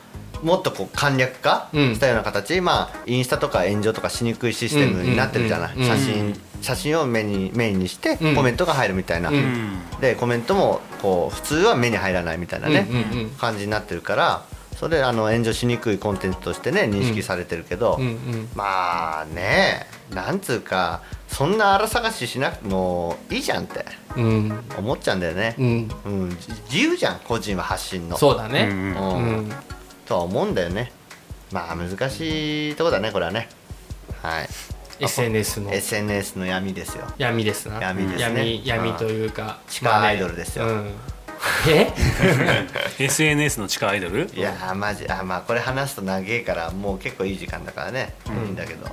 [0.41, 8.35] うもっとこう簡略化うんしたような形、まあインスタとか炎上とかしにくいシステムになってるじゃない、写真写真を目にメインにしてうん。
[8.35, 9.79] コメントが入るみたいな、うん。
[10.01, 13.29] でコメントもこう普通は目に入らないみたいなね、うんうんうん。
[13.31, 14.45] 感じになってるから
[14.77, 18.49] それあの炎上しにくいコンテンツとしてね認識されてるけど、うんうん。
[18.55, 23.85] まあねなんつうかそんな荒探ししなくてもいいじゃんって
[24.15, 24.63] うん。
[24.77, 25.89] 思っちゃうんだよね、うん。
[26.05, 26.29] うん。
[26.39, 28.17] じ自由じゃん個人は発信の。
[28.17, 28.67] そうだね。
[28.71, 28.77] うん。
[28.77, 29.53] ううんん。
[30.05, 30.91] とは思うんだよね。
[31.51, 33.49] まあ難しいとこだねこれはね。
[34.21, 34.49] はい
[35.03, 35.73] SNS の。
[35.73, 37.05] SNS の闇ですよ。
[37.17, 37.79] 闇ですな。
[37.81, 38.61] 闇ですね。
[38.61, 40.65] 闇闇というか地下アイドルですよ。
[40.65, 40.91] うん。
[41.67, 41.91] え
[42.99, 44.29] SNS の地下アイドル？
[44.33, 48.87] いやーマジあまあこれ話すと長えからもう結構いい時間だからね、いいんだけど。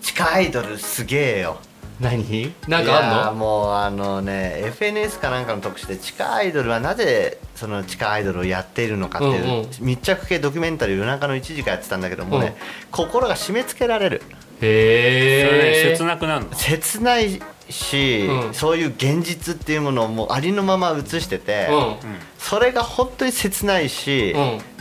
[0.00, 1.58] 地下アイドルすげえよ。
[2.00, 2.54] 何？
[2.66, 3.32] なんかあんの？
[3.32, 9.68] ーもうあのね FNS かなんかの特集で地下アイドルはなぜその地下アイドルをやっているのかっていう、うんうん。
[9.80, 12.52] 密着系ドキュメンタリー夜中の1時間やってたんだけどもね、うん。
[12.90, 14.22] 心が締め付けられる
[14.60, 16.54] それねへえ切なくなるの？
[16.54, 17.40] 切ない
[17.70, 18.54] し、うん。
[18.54, 21.96] そういう現実っていうものをもうありのまま映してて、うん。
[22.38, 24.34] それが本当に切ないし、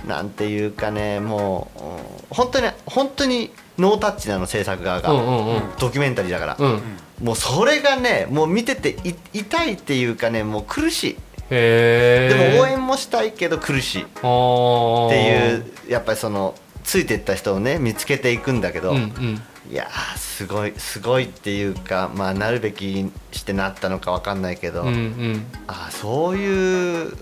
[0.05, 1.97] うなんていうかねもううん
[2.29, 5.61] 本当に本当にノータッチなの制作側が、うんうんうん。
[5.79, 6.81] ドキュメンタリーだから、うん。
[7.23, 11.17] もうそれがねもう見ててい痛いっていうかねもう苦しい。
[11.49, 14.01] でも応援もしたいけど苦しい。
[14.03, 16.53] っっていうやっぱりその
[16.83, 25.45] ついていった人をね見つけていくんだけど、うんうんいやーすごいすごいっていうかまあなるべきしてなったのかわかんないけど、うんうん。
[25.67, 27.13] あーそういう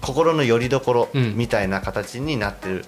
[0.00, 1.36] 心の拠り所うん。
[1.36, 2.84] みたいな形になってる、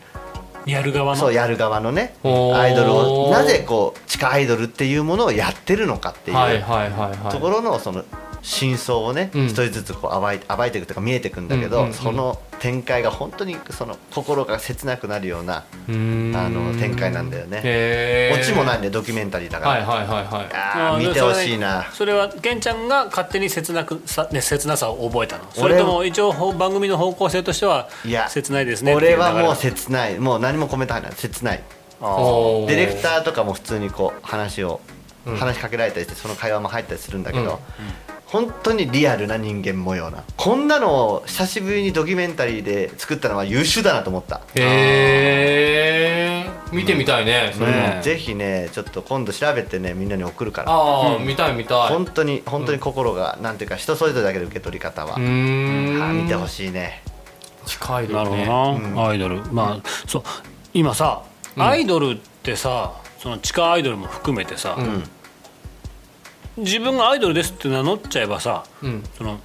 [0.67, 1.21] やる側の？
[1.21, 2.15] そうやる側のね。
[2.23, 6.65] アイドルをなぜこう地下アイドルっていうものをやってるのかっていう、
[7.31, 8.05] ところのその
[8.43, 9.47] 真相をね、うん。
[9.47, 11.95] 一人ずつこう暴い暴いていくというか見えていくんだけど、うんうんうん。
[11.95, 18.33] その展開が本当にその心が切なくなるようなあの展開なんだよね。
[18.35, 20.47] オチもないんでドキュメンタリーだから、はいはいはいはい。
[20.53, 21.87] あー見てほしいな。
[21.93, 25.45] それはケンちゃんが勝手に切なくさ、ね、切なさを覚えたの。
[25.53, 30.19] そ俺れとも一応ほ番組の方向性としてはいや切ないですね俺はもう切ない。
[30.19, 31.19] もう何もコメント入らない。
[31.19, 31.63] 切ない。
[32.01, 34.81] ディレクターとかも普通にこう話を、
[35.27, 37.61] 話しかけられたりしてその会話も入ったりするんだけど、
[38.31, 40.23] 本当にリアルな人間模様な。
[40.37, 48.01] こんなのを久しぶりにドキュメンタリーで作ったのは優秀だなと思った、へえ見てみたいねそれね。
[48.03, 50.71] ぜひねちょっと今度調べてねみんなに送るから。
[50.71, 51.89] ああ見たい見たい。
[51.89, 56.03] 本当に本当に心が、なんていうか人それぞれだけど受け取り方は、うーん。
[56.03, 57.03] あー見てほしいね。
[57.67, 58.47] 近いなるほどね
[58.95, 59.43] な、アイドル。
[59.53, 60.23] まあそう
[60.73, 61.25] 今さ、
[61.57, 65.03] アイドルってさその地下アイドルも含めてさ、うん
[66.61, 69.03] 自分がアイドルですって名乗っちゃえばさうん。
[69.17, 69.41] その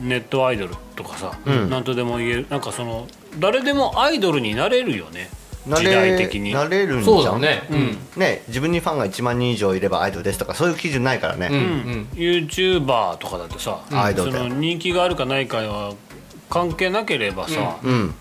[0.00, 1.70] ネットアイドルとかさ、ん。
[1.70, 3.06] なんとでも言えるなんかその
[3.38, 5.28] 誰でもアイドルになれるよね。
[5.66, 6.52] 時代的に。
[6.52, 7.16] なれるんじゃん。
[7.16, 7.62] そうだね。
[7.70, 7.98] うん。
[8.16, 11.56] ね自分にファンが1万人以上いればアイドルですとかそういう基準ないからね、うん。
[11.56, 12.08] うん。
[12.14, 15.94] YouTuber とかだってさ、アイドルその人気があるかないかは
[16.48, 18.14] 関係なければさ、うん。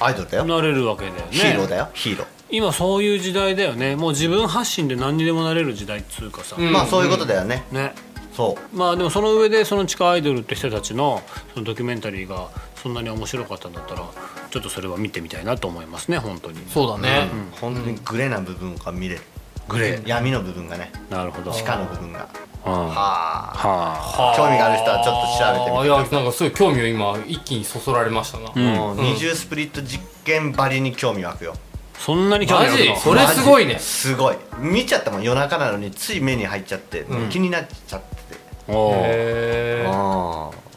[0.00, 1.22] アイドルだよ、なれるわけだよね。
[1.30, 1.88] ヒーローだよ。
[1.92, 3.96] ヒーロー、今そういう時代だよね。
[3.96, 6.72] もう自分発信で何にでもなれる時代っつうかさ、うん。
[6.72, 7.94] まあそういうことだよね、ね。
[8.34, 8.76] そう。
[8.76, 11.22] まあでもその上でその地下アイドルって人たちの
[11.52, 12.48] そのドキュメンタリーが
[12.82, 14.02] そんなに面白かったんだったら
[14.50, 16.60] ちょっとそれは見てみたいなと思いますね本当に。
[16.68, 17.28] そうだね。
[17.60, 19.20] 本当にグレーな部分が見れる。
[19.68, 20.08] グレー。
[20.08, 20.90] 闇の部分がね。
[21.10, 21.52] なるほど。
[21.52, 22.28] 地下の部分が。
[22.64, 24.32] ははあ。
[24.32, 25.88] は興味がある人はちょっと調べてみてあい。
[25.88, 31.54] やなんかすごい興味を今一気にそそられましたな、もう二重スプリット実験ばりに興味湧くよ
[31.98, 32.90] そんなに興味あるの？
[32.92, 33.02] マジ？
[33.02, 33.78] それすごいね。
[33.78, 34.36] すごい。
[34.58, 38.16] 見ちゃったもん夜中なのについ目に入っちゃって、気になっちゃって。
[38.68, 38.94] ておー。
[38.96, 39.86] へ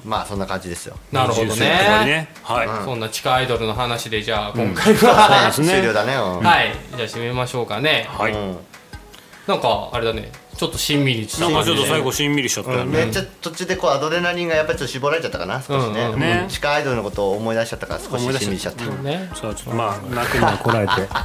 [0.04, 0.98] まあそんな感じですよ。
[1.12, 2.30] なるほど20世紀終わりねね。
[2.42, 6.16] はい、そんな地下アイドルの話でじゃあ今回は、そうですね終了だね。
[6.16, 6.44] うん。
[6.44, 6.74] はい。
[6.96, 8.08] じゃあ締めましょうかね。
[8.10, 8.34] はい。
[8.34, 8.58] うん。
[9.46, 10.32] なんかあれだね
[10.62, 16.20] ちょっとしんみりしたなんかちょっと最後しんみりしちゃったよね、めっちゃ途中でこうアドレナリンがやっぱりちょっと絞られちゃったかな少しね,、うんうん。
[16.20, 16.46] ね。
[16.50, 19.32] 地下アイドルのことを思い出しちゃったから少し思い出ししんみりしちゃった、ね。
[19.34, 20.94] そうちょっとまあ泣くにはこらえて。
[20.94, 21.22] ちょっと、ね、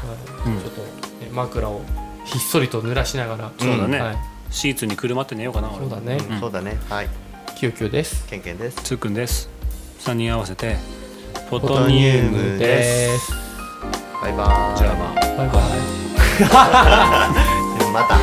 [1.33, 1.83] 枕を
[2.25, 3.53] ひっそりと濡らしながら。
[3.61, 4.17] そうだね、はい、
[4.51, 5.81] シーツにくるまって寝ようかな俺。
[5.81, 6.79] そうだね、そうだね。
[6.89, 7.09] はい。
[7.59, 8.25] キヨキヨです。
[8.31, 8.79] ケンケンです。
[8.85, 9.51] つーくんです。
[10.01, 10.79] 3人合わせて
[11.51, 13.33] フォトトニウムです。
[14.23, 14.79] バイバーイ。
[14.79, 15.15] じゃあまあ。
[15.37, 15.65] バイバイ。
[17.79, 18.17] でもまた